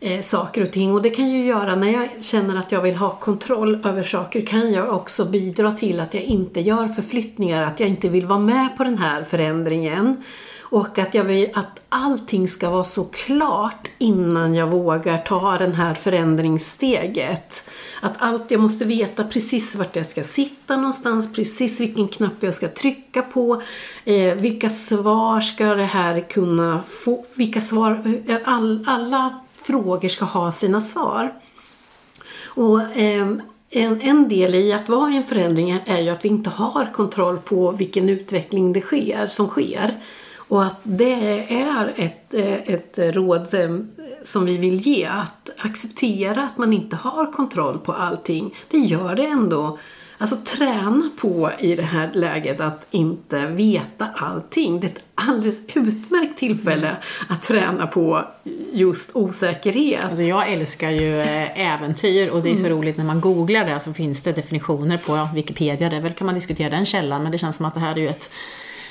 eh, 0.00 0.20
saker 0.20 0.62
och 0.62 0.72
ting. 0.72 0.92
Och 0.92 1.02
det 1.02 1.10
kan 1.10 1.30
ju 1.30 1.44
göra, 1.44 1.76
när 1.76 1.92
jag 1.92 2.08
känner 2.20 2.56
att 2.56 2.72
jag 2.72 2.80
vill 2.80 2.96
ha 2.96 3.10
kontroll 3.10 3.86
över 3.86 4.02
saker 4.02 4.46
kan 4.46 4.72
jag 4.72 4.94
också 4.94 5.24
bidra 5.24 5.72
till 5.72 6.00
att 6.00 6.14
jag 6.14 6.22
inte 6.22 6.60
gör 6.60 6.88
förflyttningar, 6.88 7.62
att 7.62 7.80
jag 7.80 7.88
inte 7.88 8.08
vill 8.08 8.26
vara 8.26 8.38
med 8.38 8.76
på 8.76 8.84
den 8.84 8.98
här 8.98 9.24
förändringen. 9.24 10.24
Och 10.68 10.98
att 10.98 11.14
jag 11.14 11.24
vill 11.24 11.50
att 11.54 11.80
allting 11.88 12.48
ska 12.48 12.70
vara 12.70 12.84
så 12.84 13.04
klart 13.04 13.88
innan 13.98 14.54
jag 14.54 14.66
vågar 14.66 15.18
ta 15.18 15.58
den 15.58 15.72
här 15.72 15.94
förändringssteget. 15.94 17.64
Att 18.00 18.14
allt, 18.18 18.50
jag 18.50 18.60
måste 18.60 18.84
veta 18.84 19.24
precis 19.24 19.76
vart 19.76 19.96
jag 19.96 20.06
ska 20.06 20.22
sitta 20.22 20.76
någonstans, 20.76 21.32
precis 21.32 21.80
vilken 21.80 22.08
knapp 22.08 22.32
jag 22.40 22.54
ska 22.54 22.68
trycka 22.68 23.22
på, 23.22 23.62
eh, 24.04 24.34
vilka 24.34 24.70
svar 24.70 25.40
ska 25.40 25.74
det 25.74 25.84
här 25.84 26.20
kunna 26.20 26.82
få, 26.88 27.24
vilka 27.34 27.60
svar, 27.60 28.20
eh, 28.26 28.36
all, 28.44 28.84
alla 28.86 29.40
frågor 29.66 30.08
ska 30.08 30.24
ha 30.24 30.52
sina 30.52 30.80
svar. 30.80 31.34
Och 32.44 32.80
eh, 32.80 33.28
en, 33.70 34.00
en 34.00 34.28
del 34.28 34.54
i 34.54 34.72
att 34.72 34.88
vara 34.88 35.10
i 35.10 35.16
en 35.16 35.24
förändring 35.24 35.70
är 35.86 36.00
ju 36.00 36.08
att 36.08 36.24
vi 36.24 36.28
inte 36.28 36.50
har 36.50 36.92
kontroll 36.92 37.38
på 37.38 37.70
vilken 37.70 38.08
utveckling 38.08 38.72
det 38.72 38.80
sker, 38.80 39.26
som 39.26 39.48
sker. 39.48 40.00
Och 40.48 40.64
att 40.64 40.80
det 40.82 41.46
är 41.48 41.92
ett, 41.96 42.34
eh, 42.34 42.74
ett 42.74 42.98
råd 42.98 43.54
ehm, 43.54 43.88
som 44.22 44.44
vi 44.44 44.56
vill 44.56 44.76
ge, 44.76 45.04
att 45.04 45.50
acceptera 45.58 46.42
att 46.42 46.58
man 46.58 46.72
inte 46.72 46.96
har 46.96 47.32
kontroll 47.32 47.78
på 47.78 47.92
allting. 47.92 48.54
Det 48.70 48.78
gör 48.78 49.14
det 49.14 49.26
ändå 49.26 49.78
Alltså 50.18 50.36
träna 50.36 51.10
på 51.20 51.50
i 51.58 51.76
det 51.76 51.82
här 51.82 52.10
läget 52.14 52.60
att 52.60 52.86
inte 52.90 53.46
veta 53.46 54.06
allting. 54.16 54.80
Det 54.80 54.86
är 54.86 54.90
ett 54.90 55.04
alldeles 55.14 55.62
utmärkt 55.74 56.38
tillfälle 56.38 56.86
Mm. 56.88 56.98
att 57.28 57.42
träna 57.42 57.86
på 57.86 58.24
just 58.72 59.16
osäkerhet. 59.16 60.04
Alltså 60.04 60.22
jag 60.22 60.52
älskar 60.52 60.90
ju 60.90 61.20
eh, 61.20 61.74
äventyr 61.74 62.28
och 62.28 62.42
det 62.42 62.50
är 62.50 62.56
så 62.56 62.68
roligt 62.68 62.96
när 62.96 63.04
man 63.04 63.20
googlar 63.20 63.64
det 63.64 63.80
så 63.80 63.92
finns 63.92 64.22
det 64.22 64.32
definitioner 64.32 64.98
på 64.98 65.28
Wikipedia. 65.34 65.88
Det 65.88 65.96
är 65.96 66.00
väl 66.00 66.12
kan 66.12 66.26
man 66.26 66.34
diskutera 66.34 66.70
den 66.70 66.86
källan 66.86 67.22
men 67.22 67.32
det 67.32 67.38
känns 67.38 67.56
som 67.56 67.66
att 67.66 67.74
det 67.74 67.80
här 67.80 67.92
är 67.92 68.00
ju 68.00 68.08
ett 68.08 68.30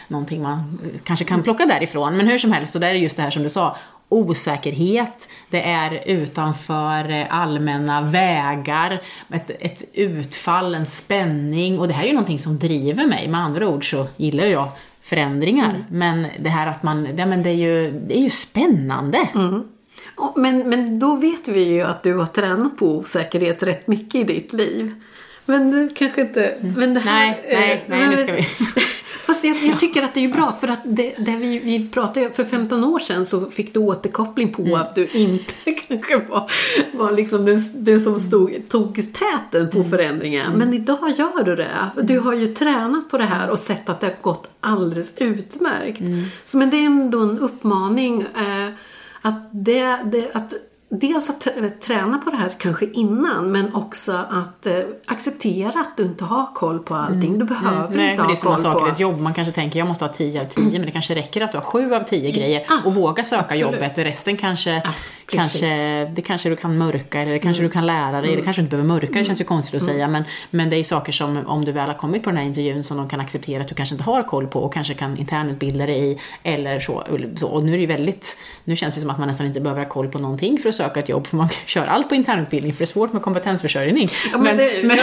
någonting 0.07 0.41
man 0.41 0.79
eh, 0.83 0.99
kanske 1.03 1.25
kan 1.25 1.43
plocka 1.43 1.65
därifrån. 1.65 2.17
Men 2.17 2.27
hur 2.27 2.37
som 2.37 2.51
helst, 2.51 2.73
så 2.73 2.79
där 2.79 2.87
är 2.87 2.93
just 2.93 3.17
det 3.17 3.23
här 3.23 3.31
som 3.31 3.43
du 3.43 3.49
sa. 3.49 3.77
Osäkerhet, 4.09 5.29
det 5.49 5.61
är 5.61 6.03
utanför 6.05 7.09
eh, 7.09 7.25
allmänna 7.29 8.01
vägar, 8.01 9.01
ett, 9.33 9.49
ett 9.59 9.83
utfall, 9.93 10.75
en 10.75 10.85
spänning 10.85 11.79
och 11.79 11.87
det 11.87 11.93
här 11.93 12.03
är 12.03 12.07
ju 12.07 12.13
någonting 12.13 12.39
som 12.39 12.59
driver 12.59 13.05
mig. 13.07 13.27
Med 13.27 13.41
andra 13.41 13.67
ord 13.67 13.89
så 13.89 14.07
gillar 14.17 14.45
jag 14.45 14.69
förändringar. 15.01 15.85
Men 15.89 16.27
det 16.39 16.49
här 16.49 16.67
att 16.67 16.83
man, 16.83 17.07
ja 17.17 17.25
men 17.25 17.43
det 17.43 17.49
är 17.49 17.53
ju, 17.53 17.91
det 17.91 18.17
är 18.17 18.21
ju 18.21 18.29
spännande. 18.29 19.27
Och- 20.15 20.33
Men, 20.39 20.69
men 20.69 20.99
då 20.99 21.15
vet 21.15 21.47
vi 21.47 21.63
ju 21.63 21.81
att 21.81 22.03
du 22.03 22.13
har 22.13 22.25
tränat 22.25 22.77
på 22.77 22.97
osäkerhet 22.97 23.63
rätt 23.63 23.87
mycket 23.87 24.15
i 24.15 24.23
ditt 24.23 24.53
liv. 24.53 24.93
Men 25.45 25.71
du 25.71 25.89
kanske 25.95 26.21
inte... 26.21 26.55
Men 26.77 26.93
det 26.93 26.99
här, 26.99 27.25
Nej, 27.27 27.43
nej, 27.51 27.83
nej, 27.87 28.07
nu 28.09 28.17
ska 28.17 28.33
vi- 28.33 28.47
Fast 29.25 29.43
jag, 29.43 29.65
jag 29.65 29.79
tycker 29.79 30.03
att 30.03 30.13
det 30.13 30.19
är 30.19 30.27
ju 30.27 30.33
bra 30.33 30.51
för 30.51 30.67
att 30.67 30.79
det, 30.83 31.15
det 31.17 31.35
vi, 31.35 31.59
vi 31.59 31.89
pratade 31.89 32.31
för 32.31 32.43
15 32.43 32.83
år 32.83 32.99
sedan 32.99 33.25
så 33.25 33.51
fick 33.51 33.73
du 33.73 33.79
återkoppling 33.79 34.53
på 34.53 34.61
Mm. 34.61 34.75
att 34.81 34.95
du 34.95 35.07
inte 35.07 35.53
kanske 35.87 36.17
var, 36.17 36.51
var 36.93 37.11
liksom 37.11 37.45
den, 37.45 37.59
den 37.73 37.99
som 37.99 38.19
stod, 38.19 38.69
tog 38.69 38.95
täten 39.13 39.69
på 39.69 39.83
förändringen. 39.83 40.53
Men 40.53 40.73
idag 40.73 41.11
gör 41.15 41.43
du 41.43 41.55
det. 41.55 41.91
Du 42.03 42.19
har 42.19 42.33
ju 42.33 42.47
tränat 42.47 43.09
på 43.09 43.17
det 43.17 43.23
här 43.23 43.49
och 43.49 43.59
sett 43.59 43.89
att 43.89 43.99
det 43.99 44.07
har 44.07 44.15
gått 44.21 44.49
alldeles 44.59 45.13
utmärkt. 45.15 46.01
Så 46.45 46.57
men 46.57 46.69
det 46.69 46.77
är 46.77 46.85
ändå 46.85 47.19
en 47.19 47.39
uppmaning 47.39 48.21
eh, 48.21 48.69
att, 49.21 49.49
det, 49.51 49.99
det, 50.05 50.31
att 50.33 50.53
Dels 50.89 51.29
att 51.29 51.41
t- 51.41 51.69
träna 51.69 52.17
på 52.17 52.29
det 52.29 52.37
här 52.37 52.55
kanske 52.59 52.85
innan 52.85 53.51
men 53.51 53.75
också 53.75 54.11
att 54.31 54.65
eh, 54.65 54.79
acceptera 55.05 55.79
att 55.79 55.97
du 55.97 56.03
inte 56.03 56.23
har 56.25 56.45
koll 56.53 56.79
på 56.79 56.95
allting. 56.95 57.39
Du 57.39 57.45
behöver 57.45 57.97
Nej, 57.97 58.11
inte 58.11 58.17
men 58.17 58.17
det 58.17 58.23
ha 58.23 58.31
är 58.31 58.35
samma 58.35 58.55
koll 58.55 58.63
sak 58.63 58.79
på... 58.79 58.87
i 58.87 58.91
ett 58.91 58.99
jobb. 58.99 59.21
Man 59.21 59.33
kanske 59.33 59.53
tänker 59.53 59.79
jag 59.79 59.87
måste 59.87 60.05
ha 60.05 60.13
10 60.13 60.41
av 60.41 60.45
10, 60.45 60.63
men 60.71 60.81
det 60.81 60.91
kanske 60.91 61.15
räcker 61.15 61.41
att 61.41 61.51
du 61.51 61.57
har 61.57 61.65
7 61.65 61.93
av 61.93 62.03
10 62.03 62.31
grejer 62.31 62.63
Ah, 62.69 62.87
och 62.87 62.93
våga 62.95 63.23
söka 63.23 63.41
absolut. 63.41 63.61
jobbet. 63.61 63.97
Resten 63.97 64.37
kanske, 64.37 64.83
precis. 65.27 65.61
kanske, 65.61 66.05
det 66.15 66.21
kanske 66.21 66.49
du 66.49 66.55
kan 66.55 66.77
mörka 66.77 67.21
eller 67.21 67.31
det 67.33 67.39
kanske 67.39 67.63
du 67.63 67.69
kan 67.69 67.85
lära 67.85 68.21
dig. 68.21 68.35
Det 68.35 68.41
kanske 68.41 68.61
du 68.61 68.63
inte 68.63 68.75
behöver 68.75 68.87
mörka, 68.93 69.19
det 69.19 69.23
känns 69.25 69.41
ju 69.41 69.43
konstigt 69.45 69.75
att 69.81 69.83
säga. 69.87 70.07
Men, 70.07 70.23
men 70.49 70.69
det 70.69 70.77
är 70.77 70.83
saker 70.83 71.11
som 71.11 71.47
om 71.47 71.65
du 71.65 71.71
väl 71.71 71.87
har 71.87 71.93
kommit 71.97 72.23
på 72.23 72.29
den 72.29 72.37
här 72.37 72.45
intervjun 72.45 72.83
som 72.83 72.97
de 72.97 73.09
kan 73.09 73.19
acceptera 73.19 73.61
att 73.61 73.67
du 73.67 73.75
kanske 73.75 73.95
inte 73.95 74.03
har 74.03 74.23
koll 74.23 74.47
på 74.47 74.59
och 74.59 74.73
kanske 74.73 74.93
kan 74.93 75.17
internutbilda 75.17 75.85
dig 75.85 76.11
i. 76.11 76.19
Eller 76.43 76.79
så, 76.79 77.03
så. 77.35 77.47
Och 77.47 77.63
nu 77.63 77.73
är 77.73 77.77
det 77.77 77.85
väldigt, 77.87 78.37
nu 78.63 78.75
känns 78.75 78.95
det 78.95 79.01
som 79.01 79.09
att 79.09 79.19
man 79.19 79.27
nästan 79.27 79.47
inte 79.47 79.61
behöver 79.61 79.81
ha 79.83 79.89
koll 79.89 80.07
på 80.07 80.19
någonting 80.19 80.57
för 80.57 80.69
att 80.69 80.75
söka 80.75 80.99
ett 80.99 81.09
jobb 81.09 81.27
för 81.27 81.37
man 81.37 81.49
kör 81.65 81.85
allt 81.87 82.09
på 82.09 82.15
internutbildning 82.15 82.73
för 82.73 82.79
det 82.79 82.83
är 82.83 82.85
svårt 82.85 83.13
med 83.13 83.21
kompetensförsörjning. 83.21 84.09
Ja, 84.31 84.37
men 84.37 84.57
det- 84.57 84.83
men, 84.83 84.97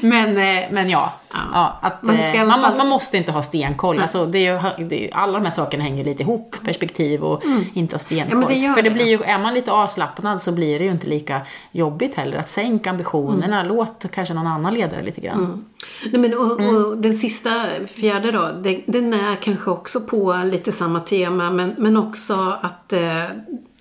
men, 0.00 0.34
men, 0.34 0.64
men 0.74 0.90
ja, 0.90 1.12
ja. 1.52 1.78
att, 1.82 2.02
Man 2.02 2.16
eh, 2.18 2.40
alla 2.40 2.44
man, 2.44 2.60
fall- 2.60 2.76
man 2.76 2.88
måste 2.88 3.16
inte 3.16 3.32
ha 3.32 3.42
stenkoll. 3.42 4.00
Alltså, 4.00 4.26
det 4.26 4.46
är 4.46 4.84
det 4.88 5.04
är, 5.08 5.14
alla 5.16 5.32
de 5.38 5.44
här 5.44 5.52
sakerna 5.52 5.84
hänger 5.84 6.04
lite 6.04 6.22
ihop, 6.22 6.56
perspektiv 6.64 7.24
och 7.24 7.42
inte 7.74 7.94
ha 7.94 7.98
stenkoll. 7.98 8.32
Mm. 8.32 8.42
Ja, 8.42 8.48
men 8.48 8.68
det 8.68 8.74
För 8.74 8.82
det. 8.82 8.93
Blir 8.94 9.06
ju, 9.06 9.22
är 9.22 9.38
man 9.38 9.54
lite 9.54 9.72
avslappnad 9.72 10.40
så 10.40 10.52
blir 10.52 10.78
det 10.78 10.84
ju 10.84 10.90
inte 10.90 11.06
lika 11.06 11.40
jobbigt 11.72 12.14
heller. 12.14 12.36
Att 12.38 12.48
sänka 12.48 12.90
ambitionerna, 12.90 13.60
Mm. 13.60 13.76
låt 13.76 14.04
kanske 14.10 14.34
någon 14.34 14.46
annan 14.46 14.74
ledare 14.74 15.02
lite 15.02 15.20
grann. 15.20 15.64
Nej, 16.12 16.20
men, 16.20 16.34
och, 16.34 16.60
Mm. 16.60 16.76
och 16.76 16.98
den 16.98 17.14
sista, 17.14 17.50
fjärde 17.86 18.30
då, 18.30 18.50
den, 18.62 18.82
den 18.86 19.14
är 19.14 19.36
kanske 19.36 19.70
också 19.70 20.00
på 20.00 20.40
lite 20.44 20.72
samma 20.72 21.00
tema 21.00 21.50
men, 21.50 21.74
men 21.78 21.96
också 21.96 22.58
att, 22.62 22.92
eh, 22.92 23.24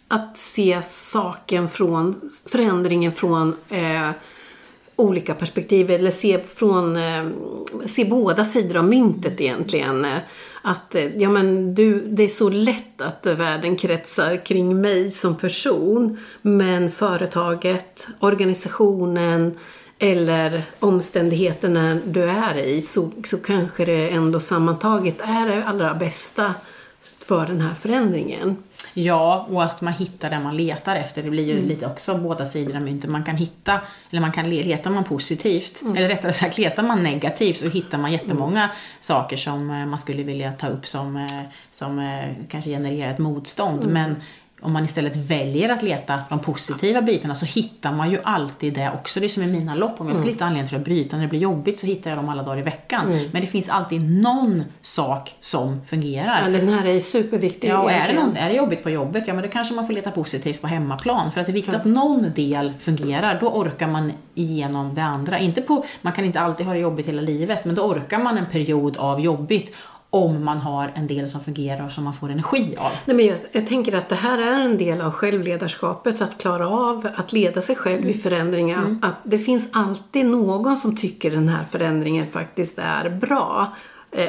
att 0.08 0.38
se 0.38 0.82
saken 0.84 1.70
från, 1.70 2.30
förändringen 2.46 3.12
från 3.12 3.56
eh, 3.70 4.10
olika 4.96 5.34
perspektiv 5.34 5.92
eller 5.92 6.12
se 6.12 6.40
från, 6.56 6.96
eh, 6.98 7.26
se 7.86 8.06
båda 8.06 8.46
sidor 8.46 8.78
av 8.78 8.86
myntet 8.86 9.42
egentligen. 9.42 10.08
Att 10.66 10.96
eh, 10.96 11.18
ja, 11.18 11.30
men 11.30 11.76
du, 11.76 12.02
det 12.08 12.24
är 12.24 12.30
så 12.30 12.50
lätt 12.50 13.02
att 13.02 13.26
världen 13.26 13.76
kretsar 13.76 14.46
kring 14.46 14.82
mig 14.82 15.12
som 15.12 15.38
person 15.38 16.18
men 16.42 16.92
företaget, 16.92 18.08
organisationen 18.20 19.56
eller 20.00 20.64
omständigheterna 20.80 21.98
du 22.06 22.24
är 22.24 22.58
i 22.58 22.82
så, 22.82 23.12
så 23.24 23.38
kanske 23.38 23.86
det 23.86 24.10
ändå 24.10 24.40
sammantaget 24.40 25.22
är 25.22 25.48
det 25.48 25.64
allra 25.64 25.94
bästa 25.94 26.54
för 27.20 27.46
den 27.46 27.62
här 27.62 27.74
förändringen. 27.74 28.58
Ja, 28.94 29.48
och 29.52 29.64
att 29.64 29.82
man 29.82 29.94
hittar 29.94 30.30
det 30.30 30.40
man 30.40 30.58
letar 30.58 30.96
efter. 30.96 31.24
Det 31.24 31.30
blir 31.30 31.52
Mm. 31.52 31.64
ju 31.64 31.70
lite 31.70 31.86
också 31.88 32.18
båda 32.18 32.46
sidor 32.46 32.76
av 32.76 32.82
myntet. 32.82 33.10
Man 33.10 33.24
kan 33.24 33.36
hitta, 33.38 33.80
eller 34.10 34.22
man 34.22 34.32
kan 34.32 34.50
le- 34.50 34.64
letar 34.64 34.92
man 34.92 35.04
positivt, 35.04 35.82
Mm. 35.82 35.98
eller 35.98 36.08
rättare 36.08 36.34
sagt 36.34 36.58
letar 36.58 36.84
man 36.84 37.04
negativt 37.04 37.58
så 37.58 37.70
hittar 37.70 37.98
man 37.98 38.12
jättemånga 38.12 38.70
saker 39.00 39.38
som 39.38 39.70
eh, 39.70 39.86
man 39.86 40.00
skulle 40.00 40.24
vilja 40.24 40.52
ta 40.52 40.68
upp 40.68 40.86
som, 40.88 41.16
eh, 41.18 41.42
som 41.72 42.00
eh, 42.00 42.34
kanske 42.50 42.70
genererar 42.70 43.12
ett 43.12 43.18
motstånd. 43.20 43.80
Mm. 43.84 43.94
Men 43.94 44.16
om 44.64 44.74
man 44.74 44.86
istället 44.86 45.16
väljer 45.16 45.70
att 45.70 45.84
leta 45.84 46.24
de 46.30 46.40
positiva 46.40 47.02
bitarna 47.02 47.36
så 47.36 47.46
hittar 47.46 47.92
man 47.94 48.12
ju 48.12 48.20
alltid 48.24 48.74
det 48.74 48.92
också. 49.00 49.20
Det 49.20 49.26
är 49.26 49.30
som 49.30 49.44
i 49.44 49.48
mina 49.48 49.76
lopp. 49.76 49.92
Om 50.02 50.08
jag 50.08 50.14
Mm. 50.14 50.16
skulle 50.18 50.32
hitta 50.34 50.46
anledning 50.46 50.68
till 50.68 50.78
att 50.78 50.86
bryta 50.86 51.16
när 51.16 51.24
det 51.24 51.30
blir 51.30 51.40
jobbigt 51.40 51.80
så 51.80 51.88
hittar 51.88 52.10
jag 52.12 52.20
dem 52.20 52.30
alla 52.30 52.44
dagar 52.44 52.58
i 52.60 52.62
veckan. 52.62 53.20
Men 53.32 53.42
det 53.42 53.48
finns 53.48 53.70
alltid 53.70 54.02
någon 54.22 54.64
sak 54.82 55.36
som 55.42 55.82
fungerar. 55.86 56.42
Ja, 56.44 56.50
den 56.58 56.70
här 56.70 56.86
är 56.86 57.00
superviktig 57.00 57.70
Ja, 57.70 57.80
och 57.82 57.92
är 57.92 58.08
det, 58.08 58.14
någon, 58.14 58.38
är 58.38 58.50
det 58.50 58.56
jobbigt 58.56 58.84
på 58.84 58.90
jobbet, 58.90 59.24
ja 59.28 59.34
men 59.34 59.44
då 59.44 59.50
kanske 59.50 59.74
man 59.74 59.86
får 59.88 59.94
leta 59.94 60.12
positivt 60.12 60.62
på 60.62 60.68
hemmaplan. 60.68 61.32
För 61.32 61.40
att 61.42 61.46
det 61.48 61.52
är 61.52 61.54
viktigt 61.54 61.74
att 61.76 61.86
någon 61.86 62.26
del 62.36 62.74
fungerar, 62.80 63.38
då 63.42 63.48
orkar 63.48 63.88
man 63.88 64.12
igenom 64.36 64.96
det 64.96 65.04
andra. 65.04 65.40
Inte 65.40 65.62
på, 65.62 65.86
man 66.02 66.14
kan 66.14 66.26
inte 66.26 66.40
alltid 66.40 66.66
ha 66.66 66.74
det 66.74 66.80
jobbigt 66.80 67.08
hela 67.08 67.22
livet, 67.22 67.66
men 67.66 67.76
då 67.76 67.82
orkar 67.82 68.20
man 68.20 68.38
en 68.38 68.46
period 68.46 68.98
av 68.98 69.20
jobbigt 69.22 69.76
om 70.14 70.46
man 70.46 70.58
har 70.58 70.92
en 70.96 71.08
del 71.08 71.28
som 71.28 71.42
fungerar 71.42 71.86
och 71.86 71.92
som 71.92 72.04
man 72.04 72.14
får 72.14 72.30
energi 72.30 72.76
av. 72.78 72.92
Nej, 73.06 73.16
men 73.18 73.26
jag, 73.26 73.38
jag 73.52 73.68
tänker 73.68 73.96
att 73.96 74.10
det 74.10 74.16
här 74.16 74.38
är 74.38 74.60
en 74.60 74.78
del 74.78 75.02
av 75.02 75.12
självledarskapet, 75.12 76.22
att 76.22 76.38
klara 76.38 76.70
av 76.70 77.10
att 77.16 77.34
leda 77.34 77.62
sig 77.62 77.76
själv 77.76 78.10
i 78.10 78.14
förändringar. 78.14 78.98
Att 79.02 79.16
det 79.24 79.40
finns 79.40 79.70
alltid 79.72 80.26
någon 80.26 80.78
som 80.78 80.96
tycker 80.96 81.32
den 81.32 81.48
här 81.48 81.64
förändringen 81.64 82.28
faktiskt 82.28 82.80
är 82.80 83.10
bra. 83.10 83.74
Eh, 84.12 84.26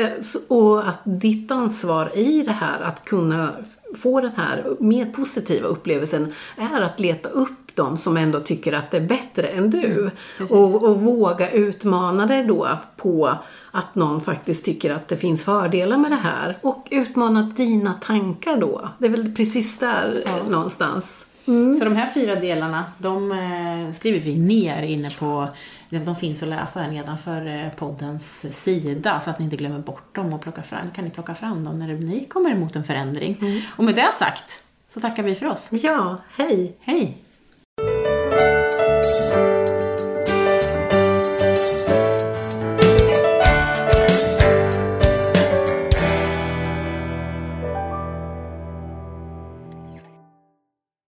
eh, 0.00 0.10
och 0.48 0.88
att 0.88 1.00
ditt 1.04 1.50
ansvar 1.50 2.18
i 2.18 2.42
det 2.42 2.52
här, 2.52 2.80
att 2.80 3.04
kunna 3.04 3.52
få 3.96 4.20
den 4.20 4.32
här 4.36 4.76
mer 4.80 5.06
positiva 5.06 5.68
upplevelsen, 5.68 6.34
är 6.56 6.80
att 6.80 7.00
leta 7.00 7.28
upp 7.28 7.61
de 7.76 7.96
som 7.96 8.16
ändå 8.16 8.40
tycker 8.40 8.72
att 8.72 8.90
det 8.90 8.96
är 8.96 9.06
bättre 9.06 9.48
än 9.48 9.70
du. 9.70 10.10
och, 10.50 10.82
och 10.82 11.00
våga 11.00 11.50
utmana 11.50 12.26
dig 12.26 12.44
då 12.44 12.68
på 12.96 13.34
att 13.70 13.94
någon 13.94 14.20
faktiskt 14.20 14.64
tycker 14.64 14.90
att 14.90 15.08
det 15.08 15.16
finns 15.16 15.44
fördelar 15.44 15.96
med 15.96 16.10
det 16.10 16.16
här. 16.16 16.58
Och 16.62 16.88
utmana 16.90 17.42
dina 17.56 17.94
tankar 17.94 18.56
då. 18.56 18.88
Det 18.98 19.06
är 19.06 19.10
väl 19.10 19.34
precis 19.34 19.78
där 19.78 20.22
eh, 20.26 20.50
någonstans. 20.50 21.26
Så 21.78 21.84
de 21.84 21.96
här 21.96 22.06
fyra 22.06 22.34
delarna, 22.34 22.84
de 22.98 23.32
eh, 23.32 23.94
skriver 23.94 24.20
vi 24.20 24.38
ner 24.38 24.82
inne 24.82 25.10
på, 25.10 25.48
de 25.88 26.16
finns 26.16 26.42
att 26.42 26.48
läsa 26.48 26.80
här 26.80 26.90
nedanför 26.90 27.46
eh, 27.46 27.68
poddens 27.76 28.46
sida 28.62 29.20
så 29.20 29.30
att 29.30 29.38
ni 29.38 29.44
inte 29.44 29.56
glömmer 29.56 29.78
bort 29.78 30.14
dem 30.14 30.32
och 30.32 30.42
plocka 30.42 30.62
fram, 30.62 30.90
kan 30.94 31.04
ni 31.04 31.10
plocka 31.10 31.34
fram 31.34 31.64
dem 31.64 31.78
när 31.78 31.86
ni 31.86 32.24
kommer 32.24 32.50
emot 32.50 32.76
en 32.76 32.84
förändring. 32.84 33.64
Och 33.76 33.84
med 33.84 33.94
det 33.94 34.12
sagt 34.12 34.62
så 34.88 35.00
tackar 35.00 35.22
vi 35.22 35.34
för 35.34 35.46
oss. 35.46 35.68
Ja, 35.72 36.16
hej! 36.36 36.76
Hej! 36.80 37.21
Thank 37.78 38.06
you 38.06 38.11